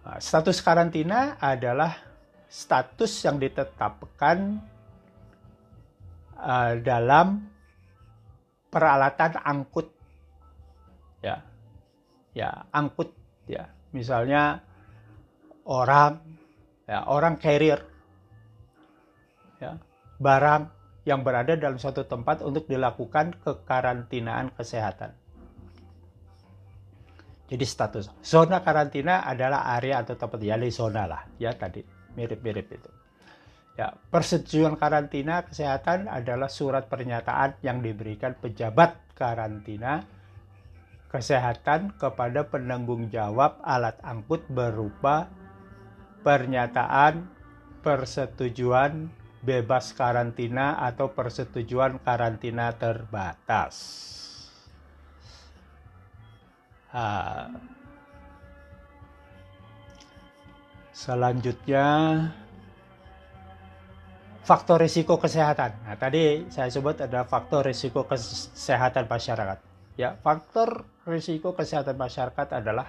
Nah, 0.04 0.16
status 0.16 0.64
karantina 0.64 1.36
adalah 1.36 1.92
status 2.48 3.12
yang 3.24 3.36
ditetapkan 3.36 4.64
uh, 6.40 6.72
dalam 6.80 7.44
peralatan 8.72 9.32
angkut. 9.44 9.92
Ya 11.20 11.44
ya 12.32 12.64
angkut 12.72 13.12
ya. 13.44 13.68
Misalnya 13.92 14.64
orang 15.68 16.20
ya 16.84 17.06
orang 17.08 17.40
carrier 17.40 17.80
ya 19.62 19.78
barang 20.18 20.73
yang 21.04 21.20
berada 21.20 21.52
dalam 21.56 21.76
suatu 21.76 22.04
tempat 22.08 22.40
untuk 22.40 22.64
dilakukan 22.64 23.36
kekarantinaan 23.44 24.52
kesehatan. 24.56 25.12
Jadi 27.44 27.64
status 27.68 28.08
zona 28.24 28.64
karantina 28.64 29.20
adalah 29.20 29.68
area 29.76 30.00
atau 30.00 30.16
tempat 30.16 30.40
ya 30.40 30.56
zona 30.72 31.04
lah 31.04 31.22
ya 31.36 31.52
tadi 31.52 31.84
mirip-mirip 32.16 32.66
itu. 32.72 32.90
Ya, 33.74 33.90
persetujuan 34.08 34.78
karantina 34.78 35.44
kesehatan 35.44 36.06
adalah 36.06 36.46
surat 36.46 36.86
pernyataan 36.86 37.58
yang 37.60 37.82
diberikan 37.82 38.32
pejabat 38.38 38.96
karantina 39.18 40.06
kesehatan 41.10 41.94
kepada 41.98 42.46
penanggung 42.46 43.10
jawab 43.10 43.58
alat 43.66 43.98
angkut 44.06 44.46
berupa 44.46 45.26
pernyataan 46.22 47.26
persetujuan 47.82 49.10
bebas 49.44 49.92
karantina 49.92 50.80
atau 50.80 51.12
persetujuan 51.12 52.00
karantina 52.00 52.72
terbatas. 52.72 53.76
Ha. 56.96 57.50
Selanjutnya 60.94 61.86
faktor 64.44 64.80
risiko 64.80 65.20
kesehatan. 65.20 65.84
Nah, 65.84 65.96
tadi 66.00 66.48
saya 66.48 66.72
sebut 66.72 67.00
ada 67.04 67.28
faktor 67.28 67.68
risiko 67.68 68.08
kesehatan 68.08 69.04
masyarakat. 69.04 69.58
Ya, 70.00 70.16
faktor 70.20 70.88
risiko 71.04 71.52
kesehatan 71.52 72.00
masyarakat 72.00 72.62
adalah 72.62 72.88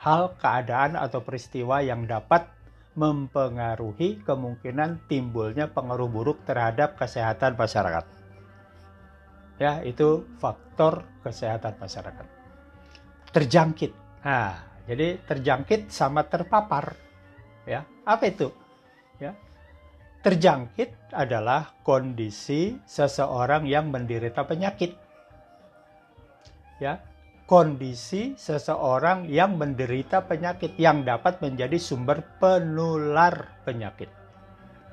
hal, 0.00 0.36
keadaan 0.36 0.94
atau 0.94 1.24
peristiwa 1.24 1.80
yang 1.80 2.04
dapat 2.04 2.55
mempengaruhi 2.96 4.24
kemungkinan 4.24 5.06
timbulnya 5.06 5.68
pengaruh 5.68 6.08
buruk 6.08 6.42
terhadap 6.48 6.96
kesehatan 6.96 7.54
masyarakat. 7.54 8.04
Ya, 9.60 9.80
itu 9.84 10.24
faktor 10.40 11.04
kesehatan 11.20 11.76
masyarakat. 11.76 12.26
Terjangkit. 13.32 13.92
Nah, 14.24 14.82
jadi 14.88 15.20
terjangkit 15.28 15.92
sama 15.92 16.24
terpapar. 16.24 16.96
Ya, 17.68 17.84
apa 18.04 18.24
itu? 18.26 18.48
Ya. 19.20 19.36
Terjangkit 20.24 21.12
adalah 21.12 21.76
kondisi 21.84 22.80
seseorang 22.88 23.68
yang 23.68 23.92
menderita 23.92 24.42
penyakit 24.42 25.06
ya 26.76 27.00
kondisi 27.46 28.34
seseorang 28.34 29.30
yang 29.30 29.54
menderita 29.54 30.26
penyakit 30.26 30.74
yang 30.76 31.06
dapat 31.06 31.38
menjadi 31.38 31.78
sumber 31.78 32.20
penular 32.42 33.62
penyakit 33.62 34.10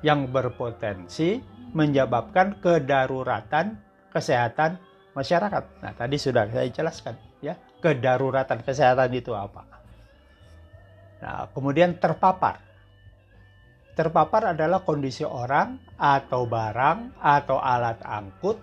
yang 0.06 0.30
berpotensi 0.30 1.42
menyebabkan 1.74 2.62
kedaruratan 2.62 3.82
kesehatan 4.14 4.78
masyarakat. 5.18 5.62
Nah, 5.82 5.92
tadi 5.98 6.14
sudah 6.14 6.46
saya 6.46 6.70
jelaskan 6.70 7.18
ya, 7.42 7.58
kedaruratan 7.82 8.62
kesehatan 8.62 9.10
itu 9.10 9.34
apa. 9.34 9.66
Nah, 11.18 11.50
kemudian 11.50 11.98
terpapar. 11.98 12.62
Terpapar 13.98 14.54
adalah 14.54 14.82
kondisi 14.82 15.26
orang 15.26 15.78
atau 15.98 16.46
barang 16.46 17.18
atau 17.18 17.58
alat 17.62 17.98
angkut 18.02 18.58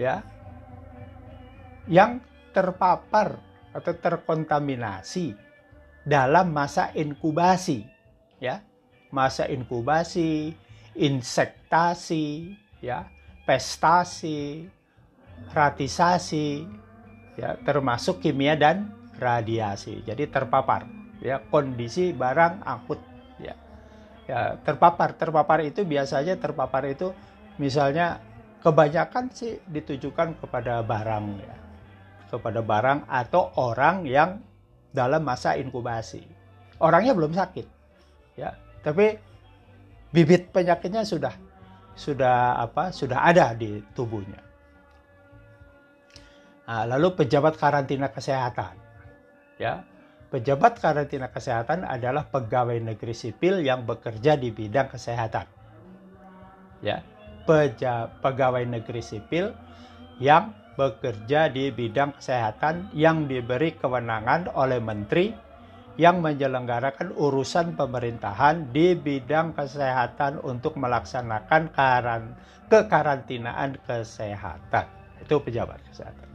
ya 0.00 0.22
yang 1.88 2.20
terpapar 2.52 3.40
atau 3.72 3.92
terkontaminasi 3.96 5.32
dalam 6.04 6.52
masa 6.52 6.92
inkubasi 6.92 7.84
ya. 8.40 8.60
Masa 9.08 9.48
inkubasi 9.48 10.52
insektasi 10.92 12.54
ya. 12.84 13.08
Pestasi 13.48 14.68
ratisasi 15.56 16.68
ya. 17.40 17.56
Termasuk 17.64 18.20
kimia 18.20 18.52
dan 18.52 18.92
radiasi. 19.16 20.04
Jadi 20.04 20.28
terpapar 20.28 20.84
ya. 21.24 21.40
Kondisi 21.48 22.12
barang 22.12 22.64
angkut 22.68 23.00
ya. 23.40 23.56
Ya 24.28 24.60
terpapar. 24.60 25.16
Terpapar 25.16 25.64
itu 25.64 25.88
biasanya 25.88 26.36
terpapar 26.36 26.84
itu 26.84 27.16
misalnya 27.56 28.20
kebanyakan 28.60 29.32
sih 29.32 29.56
ditujukan 29.72 30.36
kepada 30.36 30.84
barang 30.84 31.26
ya 31.40 31.67
kepada 32.28 32.60
barang 32.60 33.08
atau 33.08 33.52
orang 33.56 34.04
yang 34.04 34.40
dalam 34.92 35.24
masa 35.24 35.56
inkubasi. 35.56 36.24
Orangnya 36.78 37.12
belum 37.16 37.34
sakit, 37.34 37.66
ya, 38.38 38.54
tapi 38.80 39.18
bibit 40.14 40.54
penyakitnya 40.54 41.02
sudah 41.02 41.34
sudah 41.98 42.62
apa? 42.62 42.94
Sudah 42.94 43.26
ada 43.26 43.50
di 43.52 43.82
tubuhnya. 43.92 44.38
Nah, 46.68 46.84
lalu 46.84 47.16
pejabat 47.16 47.56
karantina 47.56 48.12
kesehatan, 48.12 48.76
ya, 49.58 49.82
pejabat 50.28 50.78
karantina 50.78 51.32
kesehatan 51.32 51.82
adalah 51.82 52.28
pegawai 52.28 52.76
negeri 52.78 53.16
sipil 53.16 53.64
yang 53.64 53.88
bekerja 53.88 54.36
di 54.36 54.52
bidang 54.52 54.92
kesehatan, 54.92 55.48
ya, 56.84 57.00
Peja, 57.48 58.12
pegawai 58.20 58.60
negeri 58.68 59.00
sipil 59.00 59.56
yang 60.20 60.52
bekerja 60.78 61.50
di 61.50 61.74
bidang 61.74 62.14
kesehatan 62.14 62.94
yang 62.94 63.26
diberi 63.26 63.74
kewenangan 63.74 64.54
oleh 64.54 64.78
menteri 64.78 65.34
yang 65.98 66.22
menyelenggarakan 66.22 67.10
urusan 67.18 67.74
pemerintahan 67.74 68.70
di 68.70 68.94
bidang 68.94 69.58
kesehatan 69.58 70.38
untuk 70.46 70.78
melaksanakan 70.78 71.74
karan 71.74 72.38
kekarantinaan 72.70 73.82
kesehatan. 73.82 74.86
Itu 75.18 75.42
pejabat 75.42 75.82
kesehatan. 75.90 76.28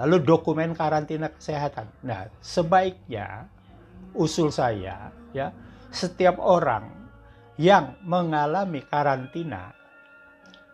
Lalu 0.00 0.16
dokumen 0.24 0.72
karantina 0.72 1.28
kesehatan. 1.28 1.92
Nah, 2.00 2.32
sebaiknya 2.40 3.52
usul 4.16 4.48
saya 4.48 5.12
ya, 5.36 5.52
setiap 5.92 6.40
orang 6.40 6.88
yang 7.60 8.00
mengalami 8.00 8.80
karantina 8.80 9.76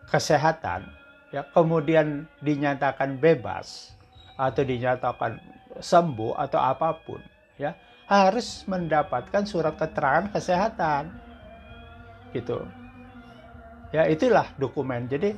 kesehatan 0.07 1.02
ya 1.33 1.41
kemudian 1.49 2.29
dinyatakan 2.45 3.17
bebas 3.17 3.97
atau 4.37 4.61
dinyatakan 4.61 5.41
sembuh 5.81 6.37
atau 6.37 6.61
apa 6.61 6.93
pun 7.01 7.17
ya 7.57 7.73
harus 8.07 8.67
mendapatkan 8.67 9.43
surat 9.47 9.75
keterangan 9.79 10.29
kesehatan. 10.31 11.09
Gitu. 12.33 12.57
Ya, 13.93 14.09
itulah 14.09 14.49
dokumen. 14.57 15.05
Jadi 15.05 15.37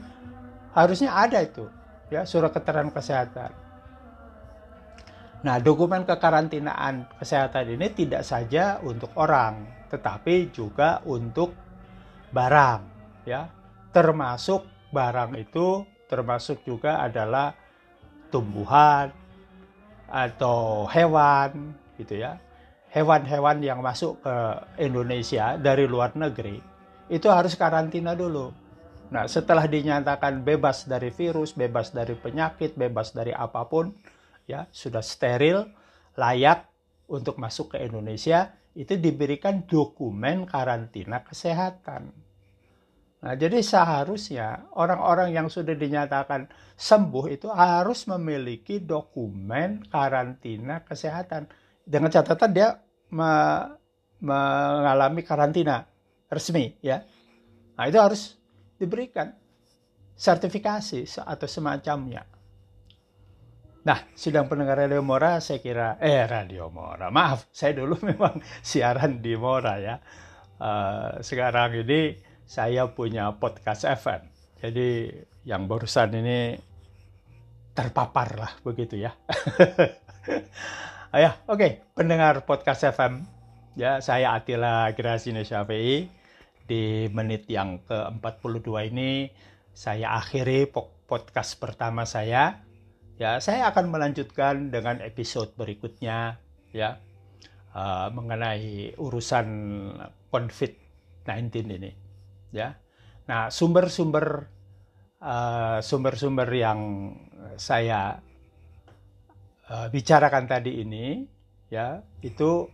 harusnya 0.71 1.11
ada 1.11 1.43
itu, 1.43 1.67
ya, 2.07 2.23
surat 2.23 2.55
keterangan 2.55 2.91
kesehatan. 2.91 3.51
Nah, 5.43 5.61
dokumen 5.61 6.07
kekarantinaan 6.07 7.05
kesehatan 7.21 7.77
ini 7.77 7.91
tidak 7.93 8.25
saja 8.25 8.81
untuk 8.81 9.11
orang, 9.19 9.67
tetapi 9.91 10.49
juga 10.55 11.03
untuk 11.05 11.53
barang, 12.31 12.81
ya. 13.27 13.45
Termasuk 13.91 14.74
barang 14.93 15.37
itu 15.37 15.85
termasuk 16.05 16.61
juga 16.65 17.01
adalah 17.01 17.53
tumbuhan 18.29 19.09
atau 20.05 20.85
hewan 20.85 21.73
gitu 21.97 22.21
ya 22.21 22.37
hewan-hewan 22.93 23.59
yang 23.59 23.83
masuk 23.83 24.21
ke 24.23 24.35
Indonesia 24.79 25.57
dari 25.57 25.83
luar 25.89 26.15
negeri 26.15 26.75
itu 27.11 27.27
harus 27.29 27.53
karantina 27.53 28.17
dulu. 28.17 28.49
Nah, 29.13 29.29
setelah 29.29 29.69
dinyatakan 29.69 30.41
bebas 30.41 30.89
dari 30.89 31.13
virus, 31.13 31.53
bebas 31.53 31.93
dari 31.93 32.17
penyakit, 32.17 32.73
bebas 32.73 33.13
dari 33.13 33.29
apa 33.29 33.61
pun, 33.69 33.93
ya 34.49 34.65
sudah 34.73 35.05
steril, 35.05 35.69
layak 36.17 36.65
untuk 37.05 37.37
masuk 37.37 37.77
ke 37.77 37.85
Indonesia, 37.85 38.57
itu 38.73 38.97
diberikan 38.97 39.69
dokumen 39.69 40.49
karantina 40.49 41.21
kesehatan. 41.21 42.09
Nah, 43.25 43.33
jadi 43.33 43.57
seharusnya 43.57 44.69
orang-orang 44.77 45.33
yang 45.33 45.49
sudah 45.49 45.73
dinyatakan 45.73 46.45
sembuh 46.77 47.25
itu 47.33 47.49
harus 47.49 48.05
memiliki 48.05 48.77
dokumen 48.77 49.89
karantina 49.89 50.85
kesehatan. 50.85 51.49
Dengan 51.81 52.13
catatan 52.13 52.51
dia 52.53 52.69
me, 53.17 53.33
mengalami 54.21 55.25
karantina 55.25 55.81
resmi 56.29 56.77
ya. 56.85 57.01
Nah, 57.73 57.85
itu 57.89 57.97
harus 57.97 58.37
diberikan 58.77 59.33
sertifikasi 60.13 61.25
atau 61.25 61.49
semacamnya. 61.49 62.29
Nah, 63.89 63.99
sidang 64.13 64.45
pendengar 64.45 64.85
Radio 64.85 65.01
Mora 65.01 65.41
saya 65.41 65.57
kira 65.57 65.97
eh 65.97 66.29
Radio 66.29 66.69
Mora. 66.69 67.09
Maaf, 67.09 67.49
saya 67.49 67.73
dulu 67.73 67.97
memang 68.13 68.37
siaran 68.61 69.17
di 69.17 69.33
Mora 69.33 69.81
ya. 69.81 69.97
Uh, 70.55 71.25
sekarang 71.25 71.81
ini 71.81 72.15
saya 72.45 72.93
punya 72.93 73.33
podcast 73.41 73.89
FM. 73.89 74.21
Jadi 74.61 75.09
yang 75.45 75.65
barusan 75.65 76.13
ini 76.13 76.57
terpapar 77.73 78.29
lah 78.37 78.51
begitu 78.61 79.01
ya. 79.01 79.11
ya, 81.11 81.41
oke, 81.49 81.57
okay. 81.57 81.71
pendengar 81.97 82.45
podcast 82.45 82.85
FM. 82.93 83.25
Ya, 83.75 83.99
saya 83.99 84.37
Atila 84.37 84.93
Grasine 84.95 85.43
Syafi'i. 85.43 86.07
Di 86.65 87.05
menit 87.13 87.45
yang 87.45 87.77
ke-42 87.85 88.89
ini 88.89 89.29
saya 89.69 90.17
akhiri 90.17 90.65
podcast 91.05 91.61
pertama 91.61 92.09
saya. 92.09 92.65
Ya, 93.21 93.37
saya 93.37 93.69
akan 93.69 93.93
melanjutkan 93.93 94.73
dengan 94.73 95.01
episode 95.01 95.53
berikutnya 95.57 96.41
ya. 96.73 97.01
Uh, 97.75 98.07
mengenai 98.15 98.95
urusan 98.95 99.47
COVID-19 100.31 101.75
ini. 101.75 102.04
Ya. 102.55 102.79
Nah, 103.27 103.51
sumber-sumber 103.51 104.47
uh, 105.19 105.83
sumber-sumber 105.83 106.47
yang 106.55 106.79
saya 107.59 108.23
uh, 109.67 109.87
bicarakan 109.91 110.47
tadi 110.47 110.79
ini 110.79 111.27
ya 111.67 111.99
itu 112.23 112.69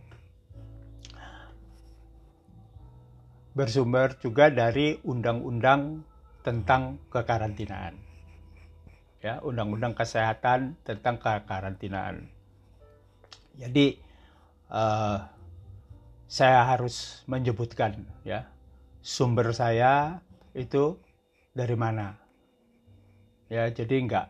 bersumber 3.52 4.16
juga 4.16 4.48
dari 4.48 4.96
undang-undang 5.04 6.06
tentang 6.40 7.02
kekarantinaan. 7.12 7.94
Ya, 9.22 9.38
undang-undang 9.38 9.94
kesehatan 9.94 10.78
tentang 10.82 11.18
kekarantinaan. 11.20 12.26
Jadi 13.54 14.00
uh, 14.72 15.20
saya 16.26 16.64
harus 16.64 17.22
menyebutkan 17.28 18.08
ya 18.24 18.48
sumber 19.02 19.50
saya 19.50 20.22
itu 20.54 20.96
dari 21.52 21.74
mana. 21.74 22.16
Ya, 23.50 23.68
jadi 23.68 24.00
nggak 24.06 24.26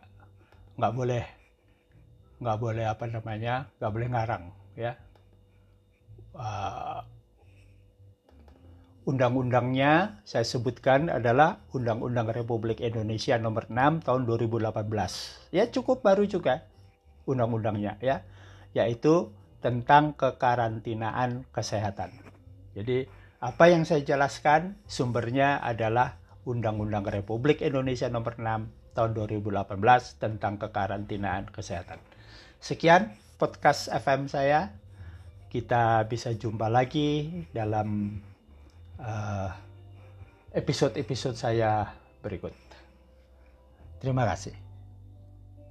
nggak 0.81 0.93
boleh 0.97 1.23
nggak 2.43 2.59
boleh 2.59 2.85
apa 2.89 3.05
namanya 3.07 3.71
nggak 3.79 3.93
boleh 3.93 4.07
ngarang 4.11 4.43
ya. 4.75 4.97
Uh, 6.33 7.05
undang-undangnya 9.05 10.19
saya 10.25 10.41
sebutkan 10.41 11.13
adalah 11.13 11.61
Undang-Undang 11.77 12.33
Republik 12.33 12.81
Indonesia 12.81 13.37
Nomor 13.37 13.69
6 13.69 14.01
Tahun 14.01 14.21
2018 14.25 15.53
ya 15.53 15.69
cukup 15.69 16.01
baru 16.01 16.25
juga 16.25 16.65
undang-undangnya 17.29 18.01
ya. 18.01 18.25
Yaitu 18.73 19.29
tentang 19.61 20.17
kekarantinaan 20.17 21.45
kesehatan. 21.53 22.11
Jadi 22.73 23.07
apa 23.43 23.67
yang 23.67 23.83
saya 23.83 24.07
jelaskan 24.07 24.79
sumbernya 24.87 25.59
adalah 25.59 26.15
Undang-Undang 26.47 27.11
Republik 27.11 27.59
Indonesia 27.59 28.07
Nomor 28.07 28.39
6 28.39 28.95
tahun 28.95 29.11
2018 29.19 29.67
tentang 30.15 30.55
kekarantinaan 30.55 31.51
kesehatan. 31.51 31.99
Sekian 32.63 33.11
podcast 33.35 33.91
FM 33.91 34.31
saya. 34.31 34.71
Kita 35.51 36.07
bisa 36.09 36.33
jumpa 36.33 36.65
lagi 36.71 37.29
dalam 37.53 38.17
uh, 38.97 39.49
episode-episode 40.55 41.37
saya 41.37 41.93
berikut. 42.23 42.55
Terima 44.01 44.25
kasih. 44.25 44.62